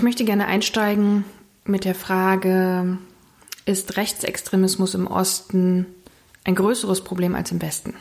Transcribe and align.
Ich 0.00 0.04
möchte 0.04 0.24
gerne 0.24 0.46
einsteigen 0.46 1.26
mit 1.66 1.84
der 1.84 1.94
Frage, 1.94 2.96
ist 3.66 3.98
Rechtsextremismus 3.98 4.94
im 4.94 5.06
Osten 5.06 5.84
ein 6.42 6.54
größeres 6.54 7.04
Problem 7.04 7.34
als 7.34 7.50
im 7.50 7.60
Westen? 7.60 7.92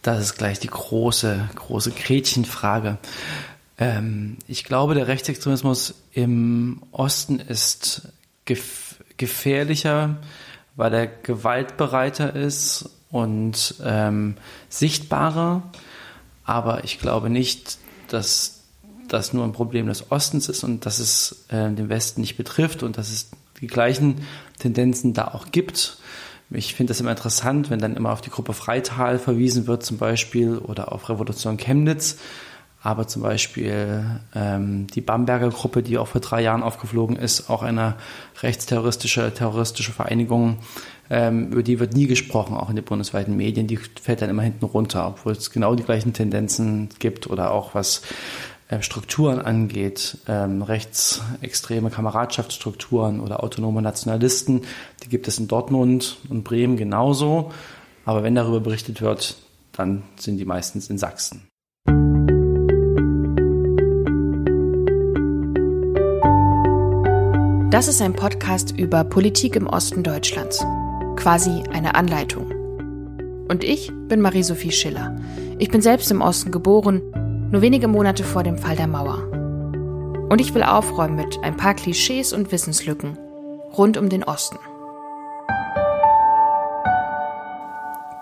Das 0.00 0.20
ist 0.20 0.38
gleich 0.38 0.58
die 0.58 0.68
große, 0.68 1.50
große 1.54 1.90
Gretchenfrage. 1.90 2.96
Ähm, 3.76 4.38
ich 4.48 4.64
glaube, 4.64 4.94
der 4.94 5.06
Rechtsextremismus 5.06 5.96
im 6.12 6.82
Osten 6.90 7.38
ist 7.38 8.08
gef 8.46 9.02
gefährlicher, 9.18 10.16
weil 10.76 10.94
er 10.94 11.06
gewaltbereiter 11.06 12.34
ist 12.34 12.88
und 13.10 13.74
ähm, 13.84 14.38
sichtbarer. 14.70 15.70
Aber 16.42 16.84
ich 16.84 16.98
glaube 16.98 17.28
nicht, 17.28 17.76
dass 18.08 18.61
das 19.12 19.32
nur 19.32 19.44
ein 19.44 19.52
Problem 19.52 19.86
des 19.86 20.10
Ostens 20.10 20.48
ist 20.48 20.64
und 20.64 20.86
dass 20.86 20.98
es 20.98 21.44
äh, 21.48 21.70
den 21.70 21.88
Westen 21.88 22.20
nicht 22.20 22.36
betrifft 22.36 22.82
und 22.82 22.98
dass 22.98 23.10
es 23.10 23.30
die 23.60 23.66
gleichen 23.66 24.26
Tendenzen 24.58 25.14
da 25.14 25.28
auch 25.28 25.46
gibt. 25.52 25.98
Ich 26.50 26.74
finde 26.74 26.90
das 26.90 27.00
immer 27.00 27.10
interessant, 27.10 27.70
wenn 27.70 27.78
dann 27.78 27.96
immer 27.96 28.12
auf 28.12 28.20
die 28.20 28.30
Gruppe 28.30 28.52
Freital 28.52 29.18
verwiesen 29.18 29.66
wird 29.66 29.84
zum 29.84 29.98
Beispiel 29.98 30.58
oder 30.58 30.92
auf 30.92 31.08
Revolution 31.08 31.56
Chemnitz. 31.56 32.18
Aber 32.84 33.06
zum 33.06 33.22
Beispiel 33.22 34.04
ähm, 34.34 34.88
die 34.88 35.00
Bamberger 35.00 35.50
Gruppe, 35.50 35.84
die 35.84 35.98
auch 35.98 36.08
vor 36.08 36.20
drei 36.20 36.42
Jahren 36.42 36.64
aufgeflogen 36.64 37.14
ist, 37.14 37.48
auch 37.48 37.62
eine 37.62 37.94
rechtsterroristische 38.42 39.32
terroristische 39.32 39.92
Vereinigung, 39.92 40.58
ähm, 41.08 41.52
über 41.52 41.62
die 41.62 41.78
wird 41.78 41.94
nie 41.94 42.08
gesprochen, 42.08 42.56
auch 42.56 42.70
in 42.70 42.76
den 42.76 42.84
bundesweiten 42.84 43.36
Medien. 43.36 43.68
Die 43.68 43.76
fällt 43.76 44.20
dann 44.20 44.30
immer 44.30 44.42
hinten 44.42 44.64
runter, 44.64 45.06
obwohl 45.06 45.32
es 45.32 45.52
genau 45.52 45.76
die 45.76 45.84
gleichen 45.84 46.12
Tendenzen 46.12 46.88
gibt 46.98 47.28
oder 47.28 47.52
auch 47.52 47.74
was 47.74 48.02
Strukturen 48.80 49.40
angeht, 49.40 50.18
ähm, 50.26 50.62
rechtsextreme 50.62 51.90
Kameradschaftsstrukturen 51.90 53.20
oder 53.20 53.44
autonome 53.44 53.82
Nationalisten, 53.82 54.62
die 55.02 55.08
gibt 55.10 55.28
es 55.28 55.38
in 55.38 55.48
Dortmund 55.48 56.16
und 56.30 56.44
Bremen 56.44 56.78
genauso. 56.78 57.52
Aber 58.06 58.22
wenn 58.22 58.34
darüber 58.34 58.60
berichtet 58.60 59.02
wird, 59.02 59.36
dann 59.72 60.02
sind 60.16 60.38
die 60.38 60.44
meistens 60.44 60.88
in 60.88 60.98
Sachsen. 60.98 61.42
Das 67.70 67.88
ist 67.88 68.02
ein 68.02 68.12
Podcast 68.14 68.78
über 68.78 69.02
Politik 69.02 69.56
im 69.56 69.66
Osten 69.66 70.02
Deutschlands. 70.02 70.64
Quasi 71.16 71.62
eine 71.72 71.94
Anleitung. 71.94 72.50
Und 73.48 73.64
ich 73.64 73.90
bin 74.08 74.20
Marie-Sophie 74.20 74.72
Schiller. 74.72 75.16
Ich 75.58 75.70
bin 75.70 75.80
selbst 75.80 76.10
im 76.10 76.20
Osten 76.20 76.50
geboren, 76.50 77.00
nur 77.52 77.60
wenige 77.60 77.86
Monate 77.86 78.24
vor 78.24 78.42
dem 78.42 78.56
Fall 78.56 78.76
der 78.76 78.86
Mauer. 78.86 79.18
Und 80.30 80.40
ich 80.40 80.54
will 80.54 80.62
aufräumen 80.62 81.16
mit 81.16 81.38
ein 81.42 81.56
paar 81.56 81.74
Klischees 81.74 82.32
und 82.32 82.50
Wissenslücken 82.50 83.18
rund 83.76 83.98
um 83.98 84.08
den 84.08 84.24
Osten. 84.24 84.58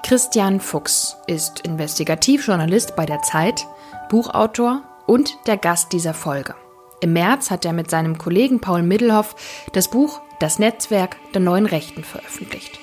Christian 0.03 0.59
Fuchs 0.59 1.17
ist 1.29 1.61
Investigativjournalist 1.61 2.97
bei 2.97 3.07
der 3.07 3.23
Zeit, 3.23 3.67
Buchautor 4.09 4.83
und 5.07 5.37
der 5.47 5.57
Gast 5.57 5.93
dieser 5.93 6.15
Folge. 6.15 6.57
Im 7.01 7.13
März 7.13 7.53
hat 7.53 7.65
er 7.65 7.73
mit 7.73 7.89
seinem 7.89 8.19
Kollegen 8.19 8.61
Paul 8.61 8.83
Middelhoff 8.83 9.37
das 9.73 9.89
Buch 9.89 10.21
Das 10.41 10.59
Netzwerk 10.59 11.17
der 11.35 11.41
neuen 11.41 11.67
Rechten 11.67 12.03
veröffentlicht. 12.03 12.81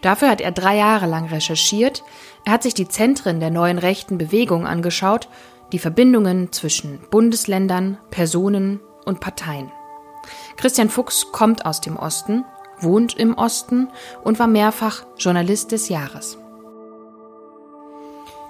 Dafür 0.00 0.30
hat 0.30 0.40
er 0.40 0.52
drei 0.52 0.78
Jahre 0.78 1.06
lang 1.06 1.26
recherchiert. 1.26 2.02
Er 2.46 2.54
hat 2.54 2.62
sich 2.62 2.72
die 2.72 2.88
Zentren 2.88 3.38
der 3.38 3.50
neuen 3.50 3.76
rechten 3.76 4.16
Bewegung 4.16 4.66
angeschaut, 4.66 5.28
die 5.72 5.78
Verbindungen 5.78 6.52
zwischen 6.52 7.00
Bundesländern, 7.10 7.98
Personen 8.10 8.80
und 9.04 9.20
Parteien. 9.20 9.70
Christian 10.56 10.90
Fuchs 10.90 11.32
kommt 11.32 11.64
aus 11.64 11.80
dem 11.80 11.96
Osten, 11.96 12.44
wohnt 12.80 13.16
im 13.16 13.34
Osten 13.34 13.88
und 14.22 14.38
war 14.38 14.46
mehrfach 14.46 15.04
Journalist 15.18 15.72
des 15.72 15.88
Jahres. 15.88 16.38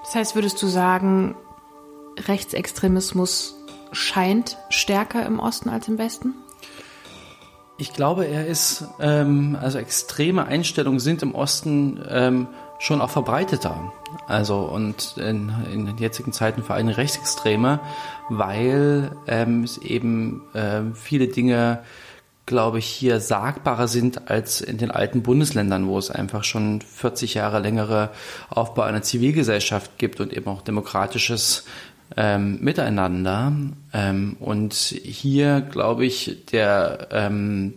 Das 0.04 0.14
heißt, 0.14 0.34
würdest 0.34 0.60
du 0.62 0.66
sagen, 0.66 1.36
Rechtsextremismus 2.18 3.54
scheint 3.92 4.58
stärker 4.68 5.24
im 5.26 5.38
Osten 5.38 5.68
als 5.68 5.88
im 5.88 5.98
Westen? 5.98 6.34
Ich 7.76 7.92
glaube, 7.94 8.26
er 8.26 8.46
ist, 8.46 8.84
ähm, 9.00 9.56
also 9.60 9.78
extreme 9.78 10.44
Einstellungen 10.44 11.00
sind 11.00 11.22
im 11.22 11.34
Osten 11.34 12.04
ähm, 12.08 12.48
schon 12.80 13.00
auch 13.00 13.10
verbreiteter. 13.10 13.92
Also 14.26 14.60
und 14.60 15.16
in, 15.18 15.52
in 15.72 15.86
den 15.86 15.98
jetzigen 15.98 16.32
Zeiten 16.32 16.64
vor 16.64 16.74
allem 16.74 16.88
Rechtsextreme, 16.88 17.78
weil 18.28 19.12
ähm, 19.28 19.62
es 19.62 19.78
eben 19.78 20.42
äh, 20.54 20.80
viele 20.94 21.28
Dinge, 21.28 21.80
glaube 22.46 22.78
ich, 22.78 22.86
hier 22.86 23.20
sagbarer 23.20 23.86
sind 23.86 24.28
als 24.30 24.60
in 24.60 24.78
den 24.78 24.90
alten 24.90 25.22
Bundesländern, 25.22 25.86
wo 25.86 25.98
es 25.98 26.10
einfach 26.10 26.42
schon 26.42 26.80
40 26.80 27.34
Jahre 27.34 27.60
längere 27.60 28.10
Aufbau 28.48 28.82
einer 28.82 29.02
Zivilgesellschaft 29.02 29.98
gibt 29.98 30.18
und 30.18 30.32
eben 30.32 30.48
auch 30.48 30.62
demokratisches 30.62 31.66
ähm, 32.16 32.58
miteinander. 32.60 33.52
Ähm, 33.92 34.36
und 34.40 34.74
hier, 34.74 35.60
glaube 35.60 36.06
ich, 36.06 36.46
der, 36.50 37.08
ähm, 37.12 37.74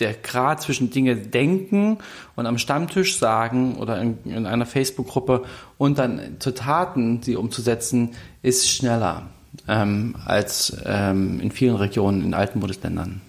der 0.00 0.14
Grad 0.14 0.62
zwischen 0.62 0.90
Dinge 0.90 1.16
denken 1.16 1.98
und 2.34 2.46
am 2.46 2.58
Stammtisch 2.58 3.18
sagen 3.18 3.76
oder 3.76 4.00
in, 4.00 4.18
in 4.24 4.46
einer 4.46 4.66
Facebook-Gruppe 4.66 5.44
und 5.78 5.98
dann 5.98 6.36
zu 6.38 6.52
Taten 6.52 7.22
sie 7.22 7.36
umzusetzen, 7.36 8.12
ist 8.42 8.70
schneller 8.70 9.30
ähm, 9.68 10.16
als 10.24 10.76
ähm, 10.84 11.40
in 11.40 11.50
vielen 11.50 11.76
Regionen 11.76 12.22
in 12.22 12.34
alten 12.34 12.60
Bundesländern. 12.60 13.20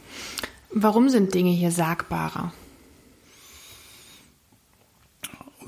Warum 0.71 1.09
sind 1.09 1.33
Dinge 1.33 1.51
hier 1.51 1.71
sagbarer? 1.71 2.51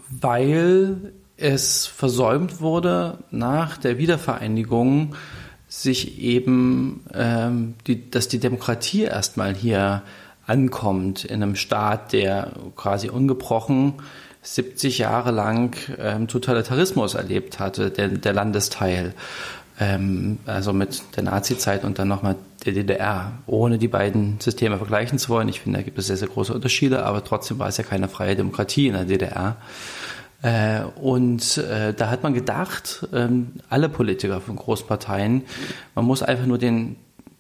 Weil 0.10 1.14
es 1.38 1.86
versäumt 1.86 2.60
wurde, 2.60 3.20
nach 3.32 3.78
der 3.78 3.98
Wiedervereinigung 3.98 5.16
sich 5.70 6.20
eben, 6.20 7.06
ähm, 7.14 7.76
die, 7.88 8.10
dass 8.10 8.28
die 8.28 8.40
Demokratie 8.40 9.04
erstmal 9.04 9.56
hier 9.56 10.02
ankommt 10.50 11.26
in 11.26 11.44
einem 11.44 11.56
Staat, 11.56 12.14
der 12.14 12.52
quasi 12.76 13.10
ungebrochen 13.10 13.94
70 14.42 14.98
Jahre 14.98 15.32
lang 15.32 15.76
ähm, 15.98 16.28
Totalitarismus 16.28 17.14
erlebt 17.14 17.60
hatte, 17.60 17.92
der, 17.92 18.08
der 18.08 18.34
Landesteil. 18.34 19.14
Ähm, 19.80 20.40
also 20.46 20.74
mit 20.74 21.16
der 21.16 21.24
Nazi-Zeit 21.24 21.84
und 21.86 22.00
dann 22.00 22.10
nochmal 22.10 22.36
der 22.66 22.74
DDR, 22.74 23.32
ohne 23.46 23.78
die 23.78 23.88
beiden 23.88 24.38
Systeme 24.40 24.78
vergleichen 24.78 25.18
zu 25.20 25.30
wollen. 25.30 25.48
Ich 25.48 25.62
finde, 25.62 25.80
da 25.80 25.84
gibt 25.84 25.98
es 25.98 26.08
sehr, 26.08 26.18
sehr 26.18 26.28
große 26.28 26.54
Unterschiede, 26.54 27.06
aber 27.06 27.24
trotzdem 27.24 27.60
war 27.60 27.70
es 27.70 27.78
ja 27.78 27.86
keine 27.86 28.10
freie 28.10 28.36
Demokratie 28.36 28.88
in 28.88 28.94
der 28.94 29.06
DDR. 29.06 29.56
Äh, 30.42 30.82
und 30.96 31.58
äh, 31.58 31.94
da 31.94 32.10
hat 32.10 32.24
man 32.24 32.34
gedacht, 32.34 33.08
ähm, 33.14 33.54
alle 33.70 33.88
Politiker 33.88 34.42
von 34.42 34.56
Großparteien, 34.56 35.44
man 35.96 36.06
muss 36.06 36.24
einfach 36.24 36.46
nur 36.46 36.58
den, 36.58 36.96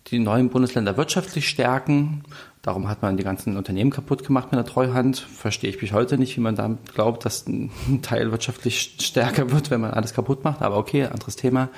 die 0.08 0.20
neuen 0.20 0.50
Bundesländer 0.50 0.98
wirtschaftlich 0.98 1.48
stärken. 1.48 2.24
Darum 2.62 2.90
hat 2.90 3.02
man 3.02 3.16
die 3.16 3.24
ganzen 3.24 3.56
Unternehmen 3.56 3.90
kaputt 3.90 4.26
gemacht 4.26 4.52
mit 4.52 4.58
der 4.58 4.66
Treuhand. 4.66 5.18
Verstehe 5.18 5.70
ich 5.70 5.80
bis 5.80 5.94
heute 5.94 6.18
nicht, 6.18 6.36
wie 6.36 6.42
man 6.42 6.56
da 6.56 6.78
glaubt, 6.94 7.24
dass 7.24 7.48
ein 7.48 7.72
Teil 8.02 8.32
wirtschaftlich 8.32 8.96
stärker 9.00 9.52
wird, 9.52 9.72
wenn 9.72 9.80
man 9.80 9.92
alles 9.92 10.14
kaputt 10.14 10.44
macht. 10.44 10.62
Aber 10.62 10.78
okay, 10.78 11.06
anderes 11.06 11.38
Thema. 11.38 11.70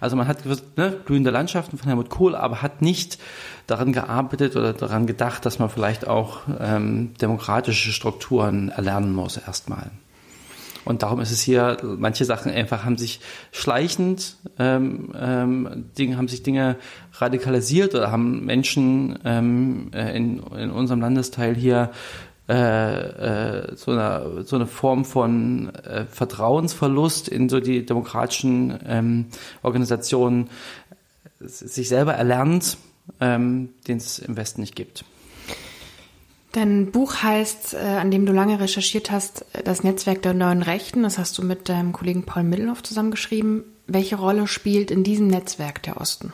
Also 0.00 0.16
man 0.16 0.26
hat 0.26 0.44
ne, 0.76 0.90
blühende 1.04 1.30
Landschaften 1.30 1.78
von 1.78 1.86
Helmut 1.86 2.10
Kohl, 2.10 2.34
aber 2.34 2.62
hat 2.62 2.82
nicht 2.82 3.18
daran 3.68 3.92
gearbeitet 3.92 4.56
oder 4.56 4.72
daran 4.72 5.06
gedacht, 5.06 5.46
dass 5.46 5.60
man 5.60 5.70
vielleicht 5.70 6.06
auch 6.06 6.40
ähm, 6.58 7.14
demokratische 7.20 7.92
Strukturen 7.92 8.70
erlernen 8.70 9.12
muss 9.12 9.36
erstmal. 9.36 9.90
Und 10.84 11.02
darum 11.02 11.20
ist 11.20 11.30
es 11.30 11.40
hier, 11.40 11.78
manche 11.82 12.24
Sachen 12.24 12.52
einfach 12.52 12.84
haben 12.84 12.98
sich 12.98 13.20
schleichend, 13.52 14.36
ähm, 14.58 15.12
ähm, 15.18 15.86
Dinge, 15.96 16.16
haben 16.16 16.28
sich 16.28 16.42
Dinge 16.42 16.76
radikalisiert 17.14 17.94
oder 17.94 18.10
haben 18.10 18.44
Menschen 18.44 19.18
ähm, 19.24 19.90
äh, 19.94 20.16
in, 20.16 20.38
in 20.38 20.70
unserem 20.70 21.00
Landesteil 21.00 21.54
hier 21.54 21.90
äh, 22.46 22.52
äh, 22.52 23.76
so, 23.76 23.92
eine, 23.92 24.42
so 24.44 24.56
eine 24.56 24.66
Form 24.66 25.06
von 25.06 25.74
äh, 25.76 26.04
Vertrauensverlust 26.04 27.28
in 27.28 27.48
so 27.48 27.58
die 27.58 27.86
demokratischen 27.86 28.78
ähm, 28.86 29.26
Organisationen 29.62 30.50
sich 31.40 31.88
selber 31.88 32.14
erlernt, 32.14 32.76
ähm, 33.20 33.70
den 33.88 33.96
es 33.96 34.18
im 34.18 34.36
Westen 34.36 34.60
nicht 34.60 34.76
gibt. 34.76 35.04
Dein 36.54 36.92
Buch 36.92 37.16
heißt, 37.16 37.74
äh, 37.74 37.78
an 37.78 38.12
dem 38.12 38.26
du 38.26 38.32
lange 38.32 38.60
recherchiert 38.60 39.10
hast, 39.10 39.44
das 39.64 39.82
Netzwerk 39.82 40.22
der 40.22 40.34
neuen 40.34 40.62
Rechten. 40.62 41.02
Das 41.02 41.18
hast 41.18 41.36
du 41.36 41.42
mit 41.42 41.68
deinem 41.68 41.92
Kollegen 41.92 42.22
Paul 42.22 42.44
Middelhoff 42.44 42.80
zusammengeschrieben. 42.80 43.64
Welche 43.88 44.14
Rolle 44.14 44.46
spielt 44.46 44.92
in 44.92 45.02
diesem 45.02 45.26
Netzwerk 45.26 45.82
der 45.82 46.00
Osten? 46.00 46.32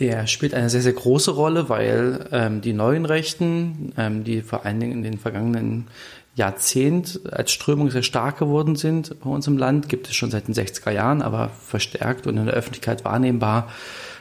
Der 0.00 0.26
spielt 0.26 0.54
eine 0.54 0.70
sehr, 0.70 0.80
sehr 0.80 0.94
große 0.94 1.30
Rolle, 1.30 1.68
weil 1.68 2.26
ähm, 2.32 2.62
die 2.62 2.72
neuen 2.72 3.04
Rechten, 3.04 3.92
ähm, 3.98 4.24
die 4.24 4.40
vor 4.40 4.64
allen 4.64 4.80
Dingen 4.80 4.92
in 4.92 5.02
den 5.02 5.18
vergangenen 5.18 5.88
Jahrzehnt 6.36 7.20
als 7.30 7.52
Strömung 7.52 7.90
sehr 7.90 8.02
stark 8.02 8.38
geworden 8.38 8.76
sind 8.76 9.20
bei 9.20 9.28
uns 9.28 9.46
im 9.46 9.58
Land, 9.58 9.90
gibt 9.90 10.08
es 10.08 10.14
schon 10.14 10.30
seit 10.30 10.48
den 10.48 10.54
60er 10.54 10.90
Jahren, 10.90 11.20
aber 11.20 11.50
verstärkt 11.50 12.26
und 12.26 12.38
in 12.38 12.46
der 12.46 12.54
Öffentlichkeit 12.54 13.04
wahrnehmbar 13.04 13.68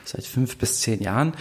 seit 0.04 0.26
fünf 0.26 0.58
bis 0.58 0.82
zehn 0.82 1.02
Jahren. 1.02 1.34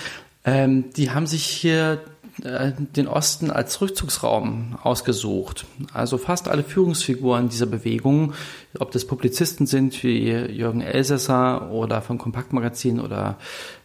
Ähm, 0.45 0.93
die 0.93 1.11
haben 1.11 1.27
sich 1.27 1.45
hier 1.45 2.01
äh, 2.43 2.73
den 2.79 3.07
Osten 3.07 3.51
als 3.51 3.81
Rückzugsraum 3.81 4.77
ausgesucht. 4.83 5.67
Also 5.93 6.19
fast 6.19 6.49
alle 6.49 6.65
Führungsfiguren 6.65 7.49
dieser 7.49 7.67
Bewegung, 7.67 8.35
ob 8.81 8.91
das 8.91 9.07
Publizisten 9.07 9.67
sind 9.67 10.03
wie 10.03 10.31
Jürgen 10.33 10.81
Elsässer 10.81 11.71
oder 11.71 12.03
vom 12.03 12.19
Kompaktmagazin 12.19 12.99
oder 12.99 13.39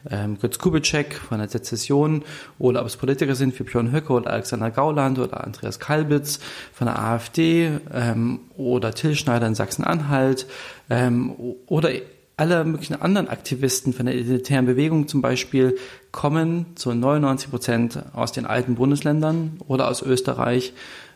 ähm, 0.09 0.39
Götz 0.39 0.57
Kubitschek 0.57 1.13
von 1.13 1.37
der 1.37 1.49
Sezession 1.49 2.23
oder 2.57 2.81
ob 2.81 2.87
es 2.87 2.97
Politiker 2.97 3.35
sind 3.35 3.57
wie 3.59 3.63
Björn 3.63 3.91
Höcke 3.91 4.13
oder 4.13 4.31
Alexander 4.31 4.71
Gauland 4.71 5.19
oder 5.19 5.43
Andreas 5.43 5.79
Kalbitz 5.79 6.39
von 6.73 6.87
der 6.87 6.99
AfD 6.99 7.71
ähm, 7.93 8.39
oder 8.57 8.95
Till 8.95 9.15
Schneider 9.15 9.45
in 9.45 9.53
Sachsen-Anhalt 9.53 10.47
ähm, 10.89 11.35
oder 11.67 11.91
alle 12.39 12.63
möglichen 12.63 13.01
anderen 13.01 13.27
Aktivisten 13.27 13.91
von 13.91 14.05
der 14.05 14.15
identitären 14.15 14.65
Bewegung 14.65 15.09
zum 15.09 15.21
Beispiel 15.21 15.77
kommen 16.11 16.67
zu 16.75 16.93
99 16.93 17.49
Prozent 17.49 17.99
aus 18.13 18.31
den 18.31 18.45
alten 18.45 18.75
Bundesländern 18.75 19.59
oder 19.67 19.89
aus 19.89 20.01
Österreich 20.01 20.73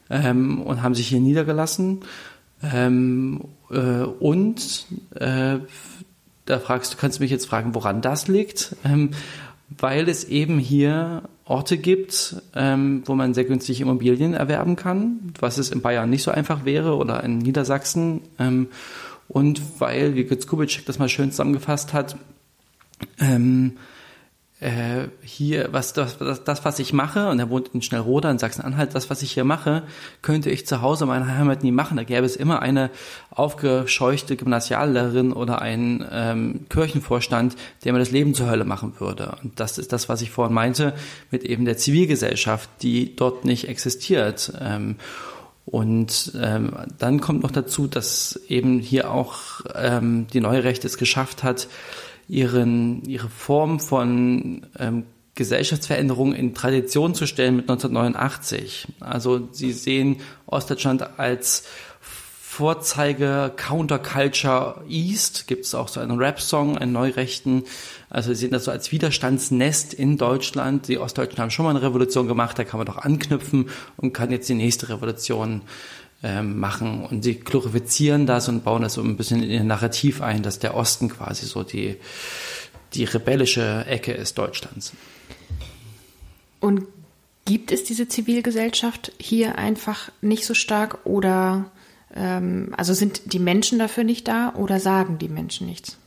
ähm, 0.10 0.62
und 0.62 0.84
haben 0.84 0.96
sich 0.96 1.08
hier 1.08 1.22
niedergelassen. 1.22 2.02
Ähm, 2.62 3.42
äh, 3.72 4.04
und 4.04 4.86
äh, 5.16 5.60
da 6.46 6.60
fragst 6.60 6.94
du, 6.94 6.98
kannst 6.98 7.20
du 7.20 7.24
mich 7.24 7.32
jetzt 7.32 7.48
fragen, 7.48 7.74
woran 7.74 8.02
das 8.02 8.28
liegt? 8.28 8.76
Ähm, 8.84 9.12
weil 9.70 10.10
es 10.10 10.26
eben 10.26 10.60
hier 10.60 11.24
Orte 11.46 11.78
gibt, 11.78 12.36
ähm, 12.54 13.04
wo 13.06 13.16
man 13.16 13.34
sehr 13.34 13.46
günstig 13.46 13.80
Immobilien 13.80 14.34
erwerben 14.34 14.76
kann, 14.76 15.34
was 15.40 15.58
es 15.58 15.72
in 15.72 15.82
Bayern 15.82 16.10
nicht 16.10 16.24
so 16.24 16.32
einfach 16.32 16.66
wäre 16.66 16.96
oder 16.96 17.24
in 17.24 17.38
Niedersachsen. 17.38 18.22
Ähm, 18.40 18.68
und 19.28 19.62
weil, 19.80 20.16
wie 20.16 20.26
Götz 20.26 20.48
Kubitschek 20.48 20.86
das 20.86 21.00
mal 21.00 21.10
schön 21.10 21.32
zusammengefasst 21.32 21.94
hat, 21.94 22.18
ähm, 23.20 23.78
äh, 24.64 25.10
hier, 25.22 25.70
was 25.72 25.92
das, 25.92 26.18
das, 26.18 26.44
das, 26.46 26.64
was 26.64 26.80
ich 26.80 26.94
mache, 26.94 27.28
und 27.30 27.40
er 27.40 27.50
wohnt 27.50 27.70
in 27.74 27.82
Schnellroda 27.82 28.32
in 28.32 28.40
Sachsen-Anhalt, 28.40 28.96
das, 28.96 29.10
was 29.10 29.22
ich 29.22 29.34
hier 29.34 29.44
mache, 29.44 29.84
könnte 30.22 30.50
ich 30.50 30.66
zu 30.66 30.82
Hause 30.82 31.04
in 31.04 31.10
meiner 31.10 31.28
Heimat 31.28 31.64
nie 31.64 31.72
machen. 31.72 31.98
Da 31.98 32.04
gäbe 32.04 32.26
es 32.26 32.38
immer 32.38 32.62
eine 32.62 32.90
aufgescheuchte 33.30 34.38
Gymnasiallehrerin 34.38 35.34
oder 35.34 35.62
einen 35.62 36.06
ähm, 36.10 36.66
Kirchenvorstand, 36.70 37.58
der 37.84 37.92
mir 37.92 38.00
das 38.00 38.12
Leben 38.12 38.34
zur 38.34 38.50
Hölle 38.50 38.64
machen 38.64 38.94
würde. 39.00 39.36
Und 39.44 39.60
das 39.60 39.78
ist 39.78 39.92
das, 39.92 40.08
was 40.08 40.22
ich 40.22 40.32
vorhin 40.32 40.54
meinte, 40.54 40.94
mit 41.30 41.44
eben 41.44 41.66
der 41.66 41.78
Zivilgesellschaft, 41.78 42.70
die 42.82 43.18
dort 43.18 43.44
nicht 43.44 43.68
existiert. 43.68 44.54
Ähm, 44.62 44.96
und 45.66 46.34
ähm, 46.42 46.74
dann 46.98 47.22
kommt 47.22 47.44
noch 47.44 47.52
dazu, 47.52 47.88
dass 47.88 48.40
eben 48.48 48.80
hier 48.80 49.12
auch 49.12 49.62
ähm, 49.76 50.28
die 50.34 50.42
neue 50.42 50.64
Rechte 50.64 50.88
es 50.88 50.98
geschafft 50.98 51.44
hat, 51.44 51.68
ihren, 52.28 53.04
ihre 53.06 53.30
Form 53.30 53.80
von 53.80 54.66
ähm, 54.78 55.06
Gesellschaftsveränderung 55.36 56.34
in 56.34 56.54
Tradition 56.54 57.16
zu 57.16 57.26
stellen 57.26 57.56
mit 57.56 57.70
1989. 57.70 58.88
Also 59.00 59.48
sie 59.52 59.72
sehen 59.72 60.18
Ostdeutschland 60.46 61.18
als 61.18 61.64
Vorzeige 62.56 63.52
Counterculture 63.58 64.84
East, 64.88 65.48
gibt 65.48 65.66
es 65.66 65.74
auch 65.74 65.88
so 65.88 66.00
einen 66.00 66.20
Rap-Song, 66.20 66.78
einen 66.78 66.92
Neurechten. 66.92 67.64
Also 68.12 68.30
sie 68.30 68.42
sehen 68.42 68.52
das 68.52 68.66
so 68.66 68.72
als 68.72 68.92
Widerstandsnest 68.92 69.96
in 69.96 70.20
Deutschland. 70.20 70.88
Die 70.88 71.00
Ostdeutschen 71.00 71.40
haben 71.40 71.50
schon 71.50 71.66
mal 71.66 71.72
eine 71.72 71.82
Revolution 71.82 72.28
gemacht, 72.28 72.60
da 72.60 72.64
kann 72.64 72.78
man 72.78 72.86
doch 72.86 73.00
anknüpfen 73.00 73.72
und 73.98 74.14
kann 74.14 74.30
jetzt 74.30 74.48
die 74.50 74.54
nächste 74.54 74.90
Revolution 74.90 75.64
ähm, 76.22 76.60
machen. 76.60 77.04
Und 77.04 77.24
sie 77.24 77.40
glorifizieren 77.40 78.28
das 78.28 78.48
und 78.48 78.64
bauen 78.64 78.84
das 78.84 78.94
so 78.94 79.02
ein 79.02 79.18
bisschen 79.18 79.42
in 79.42 79.50
ihr 79.50 79.64
Narrativ 79.64 80.22
ein, 80.22 80.44
dass 80.44 80.60
der 80.60 80.76
Osten 80.76 81.10
quasi 81.10 81.48
so 81.48 81.64
die, 81.64 81.96
die 82.94 83.06
rebellische 83.06 83.84
Ecke 83.88 84.12
ist 84.12 84.38
Deutschlands. 84.38 84.94
Und 86.60 86.86
gibt 87.46 87.72
es 87.72 87.84
diese 87.84 88.08
Zivilgesellschaft 88.08 89.12
hier 89.18 89.58
einfach 89.58 90.12
nicht 90.22 90.46
so 90.46 90.54
stark 90.54 91.04
oder 91.08 91.72
ähm, 92.16 92.74
also 92.78 92.94
sind 92.94 93.34
die 93.34 93.40
Menschen 93.40 93.80
dafür 93.80 94.04
nicht 94.04 94.28
da 94.28 94.54
oder 94.56 94.80
sagen 94.80 95.18
die 95.18 95.30
Menschen 95.30 95.68
nichts? 95.68 95.98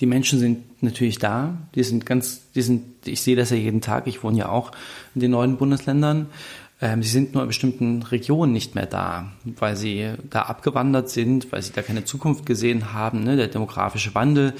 Die 0.00 0.06
Menschen 0.06 0.38
sind 0.38 0.82
natürlich 0.82 1.18
da. 1.18 1.58
Die 1.74 1.82
sind 1.82 2.06
ganz, 2.06 2.42
die 2.54 2.62
sind, 2.62 3.06
ich 3.06 3.20
sehe 3.20 3.36
das 3.36 3.50
ja 3.50 3.56
jeden 3.56 3.80
Tag. 3.80 4.06
Ich 4.06 4.22
wohne 4.22 4.38
ja 4.38 4.48
auch 4.48 4.70
in 5.14 5.20
den 5.20 5.32
neuen 5.32 5.56
Bundesländern. 5.56 6.26
Ähm, 6.80 7.02
sie 7.02 7.10
sind 7.10 7.34
nur 7.34 7.42
in 7.42 7.48
bestimmten 7.48 8.02
Regionen 8.02 8.52
nicht 8.52 8.76
mehr 8.76 8.86
da, 8.86 9.32
weil 9.44 9.74
sie 9.74 10.12
da 10.30 10.42
abgewandert 10.42 11.10
sind, 11.10 11.50
weil 11.50 11.62
sie 11.62 11.72
da 11.72 11.82
keine 11.82 12.04
Zukunft 12.04 12.46
gesehen 12.46 12.92
haben. 12.92 13.24
Ne? 13.24 13.36
Der 13.36 13.48
demografische 13.48 14.14
Wandel 14.14 14.54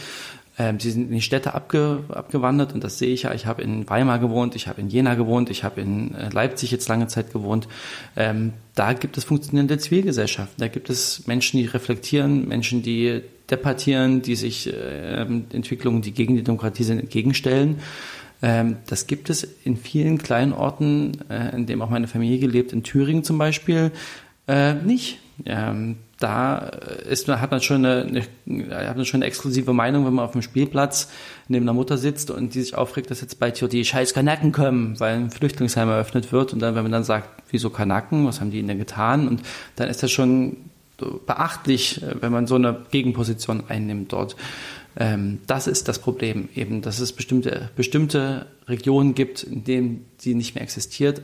ähm, 0.58 0.80
sie 0.80 0.90
sind 0.90 1.08
in 1.08 1.14
die 1.14 1.22
Städte 1.22 1.54
abge, 1.54 2.04
abgewandert 2.08 2.74
und 2.74 2.82
das 2.82 2.98
sehe 2.98 3.10
ich 3.10 3.22
ja. 3.22 3.34
Ich 3.34 3.46
habe 3.46 3.62
in 3.62 3.88
Weimar 3.88 4.18
gewohnt, 4.18 4.56
ich 4.56 4.66
habe 4.66 4.80
in 4.80 4.88
Jena 4.88 5.14
gewohnt, 5.14 5.50
ich 5.50 5.62
habe 5.62 5.80
in 5.80 6.14
äh, 6.14 6.30
Leipzig 6.30 6.72
jetzt 6.72 6.88
lange 6.88 7.06
Zeit 7.06 7.32
gewohnt. 7.32 7.68
Ähm, 8.16 8.54
da 8.74 8.92
gibt 8.92 9.16
es 9.16 9.24
funktionierende 9.24 9.78
Zivilgesellschaften. 9.78 10.56
Da 10.58 10.68
gibt 10.68 10.90
es 10.90 11.26
Menschen, 11.28 11.60
die 11.60 11.66
reflektieren, 11.66 12.48
Menschen, 12.48 12.82
die 12.82 13.22
debattieren, 13.48 14.20
die 14.20 14.34
sich 14.34 14.72
äh, 14.72 15.20
Entwicklungen, 15.20 16.02
die 16.02 16.12
gegen 16.12 16.34
die 16.34 16.42
Demokratie 16.42 16.82
sind, 16.82 16.98
entgegenstellen. 16.98 17.78
Ähm, 18.42 18.78
das 18.86 19.06
gibt 19.06 19.30
es 19.30 19.44
in 19.64 19.76
vielen 19.76 20.18
kleinen 20.18 20.52
Orten, 20.52 21.18
äh, 21.30 21.54
in 21.54 21.66
dem 21.66 21.82
auch 21.82 21.90
meine 21.90 22.08
Familie 22.08 22.38
gelebt, 22.38 22.72
in 22.72 22.82
Thüringen 22.82 23.22
zum 23.22 23.38
Beispiel, 23.38 23.92
äh, 24.48 24.74
nicht. 24.74 25.18
Ähm, 25.46 25.96
da 26.18 26.58
ist, 27.08 27.28
hat 27.28 27.50
man 27.50 27.60
schon 27.60 27.84
eine, 27.84 28.24
eine, 28.46 28.88
hat 28.88 28.96
man 28.96 29.06
schon 29.06 29.18
eine 29.18 29.26
exklusive 29.26 29.72
Meinung, 29.72 30.04
wenn 30.04 30.14
man 30.14 30.24
auf 30.24 30.32
dem 30.32 30.42
Spielplatz 30.42 31.10
neben 31.46 31.64
der 31.64 31.74
Mutter 31.74 31.96
sitzt 31.96 32.30
und 32.30 32.54
die 32.54 32.62
sich 32.62 32.74
aufregt, 32.74 33.10
dass 33.10 33.20
jetzt 33.20 33.38
bald 33.38 33.56
hier 33.56 33.68
die 33.68 33.84
scheiß 33.84 34.14
Kanaken 34.14 34.50
kommen, 34.50 34.98
weil 34.98 35.14
ein 35.14 35.30
Flüchtlingsheim 35.30 35.88
eröffnet 35.88 36.32
wird 36.32 36.52
und 36.52 36.58
dann, 36.60 36.74
wenn 36.74 36.82
man 36.82 36.92
dann 36.92 37.04
sagt, 37.04 37.28
wieso 37.50 37.70
Kanaken, 37.70 38.26
was 38.26 38.40
haben 38.40 38.50
die 38.50 38.62
denn 38.62 38.78
getan? 38.78 39.28
Und 39.28 39.42
dann 39.76 39.88
ist 39.88 40.02
das 40.02 40.10
schon 40.10 40.56
beachtlich, 41.26 42.02
wenn 42.20 42.32
man 42.32 42.46
so 42.46 42.56
eine 42.56 42.84
Gegenposition 42.90 43.64
einnimmt 43.68 44.12
dort. 44.12 44.34
Ähm, 44.96 45.40
das 45.46 45.66
ist 45.66 45.88
das 45.88 45.98
Problem 45.98 46.48
eben, 46.54 46.82
dass 46.82 47.00
es 47.00 47.12
bestimmte, 47.12 47.70
bestimmte 47.76 48.46
Regionen 48.66 49.14
gibt, 49.14 49.42
in 49.42 49.64
denen 49.64 50.06
sie 50.18 50.34
nicht 50.34 50.54
mehr 50.54 50.62
existiert 50.62 51.22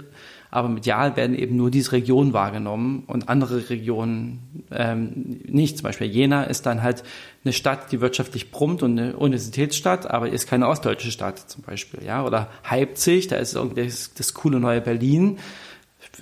aber 0.54 0.68
medial 0.68 1.16
werden 1.16 1.36
eben 1.36 1.56
nur 1.56 1.68
diese 1.68 1.90
Regionen 1.90 2.32
wahrgenommen 2.32 3.02
und 3.08 3.28
andere 3.28 3.70
Regionen 3.70 4.64
ähm, 4.70 5.40
nicht. 5.48 5.78
Zum 5.78 5.82
Beispiel 5.82 6.06
Jena 6.06 6.44
ist 6.44 6.64
dann 6.64 6.80
halt 6.80 7.02
eine 7.44 7.52
Stadt, 7.52 7.90
die 7.90 8.00
wirtschaftlich 8.00 8.52
brummt 8.52 8.84
und 8.84 8.96
eine 8.96 9.16
Universitätsstadt, 9.16 10.08
aber 10.08 10.28
ist 10.28 10.46
keine 10.46 10.68
ostdeutsche 10.68 11.10
Stadt 11.10 11.40
zum 11.40 11.64
Beispiel. 11.64 12.04
Ja? 12.04 12.24
Oder 12.24 12.52
Leipzig, 12.70 13.26
da 13.26 13.34
ist 13.34 13.56
irgendwie 13.56 13.82
das, 13.82 14.14
das 14.14 14.32
coole 14.32 14.60
neue 14.60 14.80
Berlin, 14.80 15.40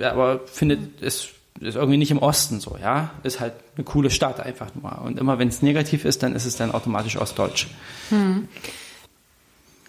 aber 0.00 0.40
findet 0.46 1.02
es 1.02 1.28
ist 1.62 1.76
irgendwie 1.76 1.96
nicht 1.96 2.10
im 2.10 2.18
Osten 2.18 2.60
so, 2.60 2.76
ja. 2.80 3.10
Ist 3.22 3.40
halt 3.40 3.54
eine 3.76 3.84
coole 3.84 4.10
Stadt 4.10 4.40
einfach 4.40 4.74
nur. 4.74 5.00
Und 5.02 5.18
immer 5.18 5.38
wenn 5.38 5.48
es 5.48 5.62
negativ 5.62 6.04
ist, 6.04 6.22
dann 6.22 6.34
ist 6.34 6.44
es 6.44 6.56
dann 6.56 6.72
automatisch 6.72 7.16
ostdeutsch. 7.16 7.68
Hm. 8.10 8.48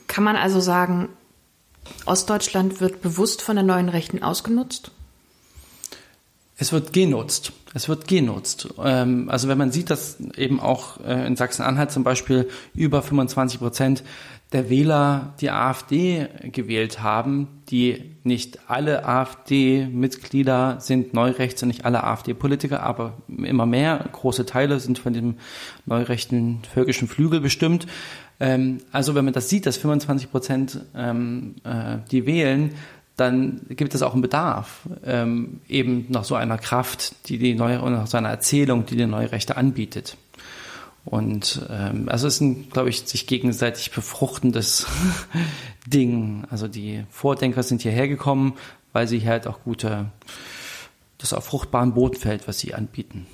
Kann 0.08 0.24
man 0.24 0.36
also 0.36 0.60
sagen, 0.60 1.10
Ostdeutschland 2.06 2.82
wird 2.82 3.02
bewusst 3.02 3.42
von 3.42 3.56
der 3.56 3.64
neuen 3.64 3.90
Rechten 3.90 4.22
ausgenutzt? 4.22 4.92
Es 6.58 6.72
wird 6.72 6.94
genutzt. 6.94 7.52
Es 7.74 7.90
wird 7.90 8.08
genutzt. 8.08 8.70
Ähm, 8.78 9.30
also 9.30 9.48
wenn 9.48 9.58
man 9.58 9.72
sieht, 9.72 9.90
dass 9.90 10.20
eben 10.38 10.60
auch 10.60 11.00
äh, 11.04 11.26
in 11.26 11.36
Sachsen-Anhalt 11.36 11.92
zum 11.92 12.04
Beispiel 12.04 12.48
über 12.76 13.02
25 13.02 13.60
Prozent 13.60 14.04
der 14.54 14.70
Wähler 14.70 15.34
die 15.42 15.50
AfD 15.50 16.28
gewählt 16.44 17.02
haben, 17.02 17.48
die 17.70 18.12
nicht 18.24 18.70
alle 18.70 19.06
AfD-Mitglieder 19.06 20.78
sind 20.80 21.14
Neurechts 21.14 21.62
und 21.64 21.68
nicht 21.68 21.86
alle 21.86 22.04
AfD-Politiker, 22.04 22.84
aber 22.84 23.18
immer 23.28 23.66
mehr, 23.66 24.06
große 24.12 24.46
Teile 24.46 24.80
sind 24.80 25.00
von 25.00 25.14
dem 25.14 25.36
neurechten 25.86 26.60
völkischen 26.72 27.08
Flügel 27.08 27.42
bestimmt. 27.42 27.88
Ähm, 28.40 28.80
also 28.92 29.16
wenn 29.16 29.26
man 29.26 29.34
das 29.34 29.50
sieht, 29.50 29.66
dass 29.66 29.78
25 29.78 30.32
Prozent 30.32 30.80
ähm, 30.96 31.56
äh, 31.64 31.98
die 32.12 32.26
wählen, 32.26 32.72
dann 33.16 33.62
gibt 33.70 33.94
es 33.94 34.02
auch 34.02 34.14
einen 34.14 34.22
Bedarf 34.22 34.88
ähm, 35.06 35.62
eben 35.68 36.06
nach 36.10 36.24
so 36.24 36.36
einer 36.36 36.58
Kraft, 36.58 37.30
die 37.30 37.38
die 37.38 37.54
neue, 37.54 37.78
nach 37.92 38.08
so 38.08 38.18
einer 38.18 38.30
Erzählung, 38.30 38.86
die 38.86 38.96
die 38.96 39.06
neue 39.06 39.32
Rechte 39.32 39.58
anbietet. 39.58 40.18
Und 41.06 41.62
ähm, 41.70 42.08
also 42.08 42.28
es 42.28 42.36
ist 42.36 42.42
ein, 42.42 42.70
glaube 42.70 42.90
ich, 42.90 43.02
sich 43.02 43.28
gegenseitig 43.28 43.92
befruchtendes 43.92 44.88
Ding. 45.88 46.46
Also 46.50 46.68
die 46.68 47.04
Vordenker 47.10 47.64
sind 47.64 47.82
hierher 47.82 48.08
gekommen, 48.08 48.54
weil 48.94 49.08
sie 49.08 49.28
halt 49.28 49.48
auch 49.48 49.64
gute, 49.64 50.06
das 51.18 51.34
auf 51.34 51.46
fruchtbaren 51.46 51.94
Boden 51.94 52.16
fällt, 52.16 52.48
was 52.48 52.60
sie 52.60 52.74
anbieten. 52.74 53.28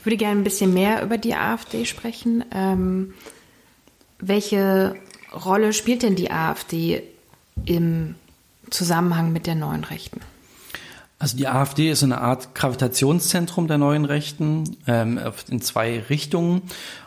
Ich 0.00 0.06
würde 0.06 0.16
gerne 0.16 0.40
ein 0.40 0.44
bisschen 0.44 0.74
mehr 0.74 1.02
über 1.02 1.16
die 1.16 1.34
AfD 1.34 1.84
sprechen. 1.84 2.44
Ähm, 2.52 3.14
welche 4.18 4.96
Rolle 5.32 5.72
spielt 5.72 6.02
denn 6.02 6.16
die 6.16 6.30
AfD 6.30 7.02
im 7.64 8.16
Zusammenhang 8.70 9.32
mit 9.32 9.46
der 9.46 9.54
neuen 9.54 9.84
Rechten? 9.84 10.20
Also 11.24 11.38
die 11.38 11.48
AfD 11.48 11.88
ist 11.88 12.02
eine 12.02 12.20
Art 12.20 12.54
Gravitationszentrum 12.54 13.66
der 13.66 13.78
neuen 13.78 14.04
Rechten 14.04 14.76
ähm, 14.86 15.18
in 15.48 15.62
zwei 15.62 16.00
Richtungen. 16.10 16.60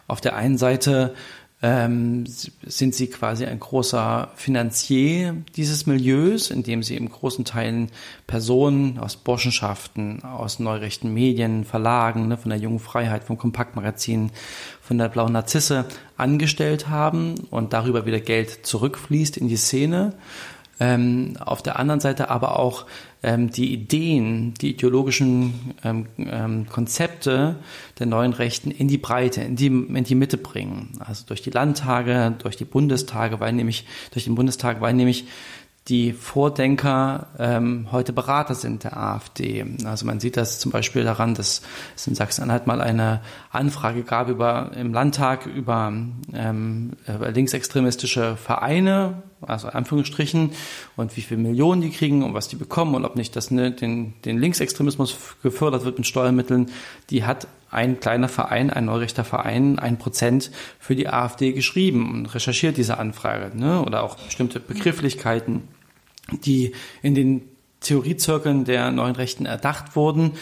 Auf 0.08 0.22
der 0.22 0.36
einen 0.36 0.58
Seite 0.58 1.14
ähm, 1.62 2.24
sind 2.26 2.96
sie 2.96 3.12
quasi 3.12 3.46
ein 3.46 3.60
großer 3.60 4.32
Finanzier 4.36 5.36
dieses 5.56 5.86
Milieus, 5.86 6.50
indem 6.50 6.82
sie 6.82 6.96
im 6.96 7.12
großen 7.12 7.46
Teilen 7.46 7.92
Personen 8.26 8.98
aus 8.98 9.18
Burschenschaften, 9.18 10.24
aus 10.24 10.58
neurechten 10.58 11.14
Medien, 11.14 11.64
Verlagen, 11.64 12.28
ne, 12.28 12.38
von 12.38 12.50
der 12.50 12.58
Jungen 12.58 12.80
Freiheit, 12.80 13.24
vom 13.24 13.38
Kompaktmagazin, 13.38 14.32
von 14.82 14.98
der 14.98 15.10
Blauen 15.10 15.34
Narzisse 15.34 15.86
angestellt 16.16 16.90
haben 16.90 17.36
und 17.52 17.72
darüber 17.72 18.08
wieder 18.08 18.20
Geld 18.20 18.66
zurückfließt 18.66 19.38
in 19.38 19.48
die 19.48 19.58
Szene. 19.58 20.14
Ähm, 20.80 21.34
auf 21.40 21.64
der 21.64 21.80
anderen 21.80 22.00
Seite 22.00 22.30
aber 22.30 22.60
auch 22.60 22.86
ähm, 23.24 23.50
die 23.50 23.74
Ideen, 23.74 24.54
die 24.54 24.72
ideologischen 24.72 25.74
ähm, 25.84 26.06
ähm, 26.18 26.68
Konzepte 26.70 27.56
der 27.98 28.06
neuen 28.06 28.34
Rechten 28.34 28.70
in 28.70 28.88
die 28.88 29.00
Breite, 29.00 29.42
in 29.42 29.56
die, 29.56 29.68
in 29.68 30.04
die 30.04 30.16
Mitte 30.16 30.38
bringen. 30.38 31.00
Also 31.00 31.26
durch 31.26 31.42
die 31.42 31.50
Landtage, 31.50 32.36
durch 32.38 32.58
die 32.58 32.66
Bundestage, 32.66 33.40
weil 33.40 33.54
nämlich, 33.54 33.86
durch 34.12 34.26
den 34.26 34.36
Bundestag, 34.36 34.82
weil 34.82 34.94
nämlich 34.94 35.26
die 35.88 36.12
Vordenker 36.12 37.28
ähm, 37.40 37.88
heute 37.92 38.12
Berater 38.12 38.56
sind 38.56 38.84
der 38.84 38.98
AfD. 38.98 39.66
Also 39.86 40.06
man 40.06 40.20
sieht 40.20 40.36
das 40.36 40.60
zum 40.60 40.72
Beispiel 40.72 41.06
daran, 41.06 41.34
dass 41.34 41.62
es 41.96 42.08
in 42.08 42.16
Sachsen-Anhalt 42.16 42.68
mal 42.68 42.82
eine 42.82 43.22
Anfrage 43.52 44.04
gab 44.04 44.28
über 44.28 44.72
im 44.76 44.94
Landtag 44.94 45.46
über, 45.46 45.94
ähm, 46.34 46.92
über 47.08 47.32
linksextremistische 47.32 48.36
Vereine, 48.36 49.24
also 49.42 49.70
Anführungsstrichen, 49.70 50.52
und 50.98 51.16
wie 51.16 51.22
viele 51.22 51.42
Millionen 51.42 51.82
die 51.82 51.92
kriegen 51.92 52.24
und 52.24 52.34
was 52.34 52.50
die 52.50 52.58
bekommen 52.58 52.94
und 52.96 53.06
ob 53.06 53.16
nicht 53.16 53.36
das 53.38 53.50
ne, 53.50 53.72
den, 53.72 54.14
den 54.26 54.40
Linksextremismus 54.40 55.18
gefördert 55.42 55.86
wird 55.86 56.00
mit 56.00 56.08
Steuermitteln. 56.08 56.70
Die 57.12 57.24
hat 57.24 57.48
ein 57.70 58.00
kleiner 58.00 58.30
Verein, 58.30 58.70
ein 58.72 58.86
neurechter 58.86 59.24
Verein, 59.24 59.80
ein 59.80 59.98
Prozent 59.98 60.52
für 60.80 60.96
die 60.96 61.08
AfD 61.08 61.54
geschrieben 61.54 62.12
und 62.12 62.26
recherchiert 62.34 62.78
diese 62.78 62.98
Anfrage, 62.98 63.58
ne? 63.58 63.82
oder 63.82 64.04
auch 64.04 64.16
bestimmte 64.16 64.60
Begrifflichkeiten 64.60 65.64
die 66.32 66.74
in 67.02 67.16
den 67.16 67.42
Theoriezirkeln 67.80 68.66
der 68.66 68.92
neuen 68.92 69.16
Rechten 69.16 69.46
erdacht 69.46 69.96
wurden, 69.96 70.34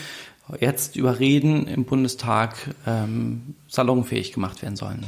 jetzt 0.60 0.96
überreden 0.96 1.68
im 1.68 1.86
Bundestag 1.86 2.56
ähm, 2.86 3.56
salonfähig 3.68 4.32
gemacht 4.32 4.62
werden 4.62 4.76
sollen. 4.76 5.06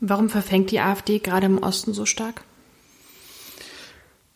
Warum 0.00 0.28
verfängt 0.28 0.70
die 0.70 0.80
AfD 0.80 1.18
gerade 1.18 1.46
im 1.46 1.58
Osten 1.58 1.94
so 1.94 2.06
stark? 2.06 2.42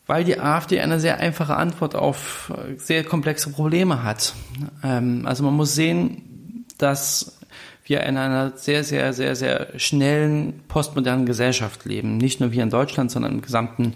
Weil 0.07 0.25
die 0.25 0.39
AfD 0.39 0.81
eine 0.81 1.01
sehr 1.01 1.19
einfache 1.19 1.57
Antwort 1.57 1.95
auf 1.95 2.53
sehr 2.79 3.05
komplexe 3.05 3.51
Probleme 3.51 4.03
hat. 4.03 4.35
Ähm, 4.83 5.27
also 5.27 5.45
man 5.45 5.55
muss 5.55 5.75
sehen, 5.75 6.65
dass 6.79 7.39
wir 7.85 8.03
in 8.03 8.17
einer 8.17 8.57
sehr, 8.57 8.85
sehr, 8.85 9.13
sehr, 9.13 9.35
sehr 9.35 9.79
schnellen 9.79 10.61
postmodernen 10.69 11.27
Gesellschaft 11.27 11.85
leben. 11.85 12.19
Nicht 12.19 12.41
nur 12.41 12.53
wir 12.53 12.63
in 12.63 12.71
Deutschland, 12.71 13.11
sondern 13.11 13.33
im 13.33 13.43
gesamten 13.43 13.95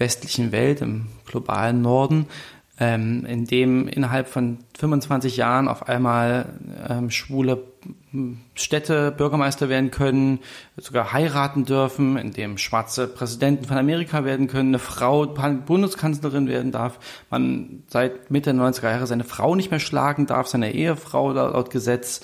westlichen 0.00 0.50
Welt, 0.50 0.80
im 0.80 1.06
globalen 1.26 1.82
Norden, 1.82 2.26
ähm, 2.80 3.26
in 3.26 3.44
dem 3.44 3.86
innerhalb 3.86 4.26
von 4.26 4.58
25 4.78 5.36
Jahren 5.36 5.68
auf 5.68 5.88
einmal 5.88 6.46
ähm, 6.88 7.10
schwule 7.10 7.62
Städte 8.54 9.12
Bürgermeister 9.12 9.68
werden 9.68 9.90
können, 9.90 10.40
sogar 10.76 11.12
heiraten 11.12 11.64
dürfen, 11.64 12.16
in 12.16 12.32
dem 12.32 12.58
schwarze 12.58 13.06
Präsidenten 13.06 13.66
von 13.66 13.76
Amerika 13.76 14.24
werden 14.24 14.48
können, 14.48 14.70
eine 14.70 14.78
Frau 14.78 15.26
Bundeskanzlerin 15.26 16.48
werden 16.48 16.72
darf, 16.72 16.98
man 17.30 17.84
seit 17.88 18.30
Mitte 18.30 18.52
der 18.52 18.60
90er 18.60 18.90
Jahre 18.90 19.06
seine 19.06 19.24
Frau 19.24 19.54
nicht 19.54 19.70
mehr 19.70 19.80
schlagen 19.80 20.26
darf, 20.26 20.48
seine 20.48 20.72
Ehefrau 20.72 21.32
laut 21.32 21.70
Gesetz 21.70 22.20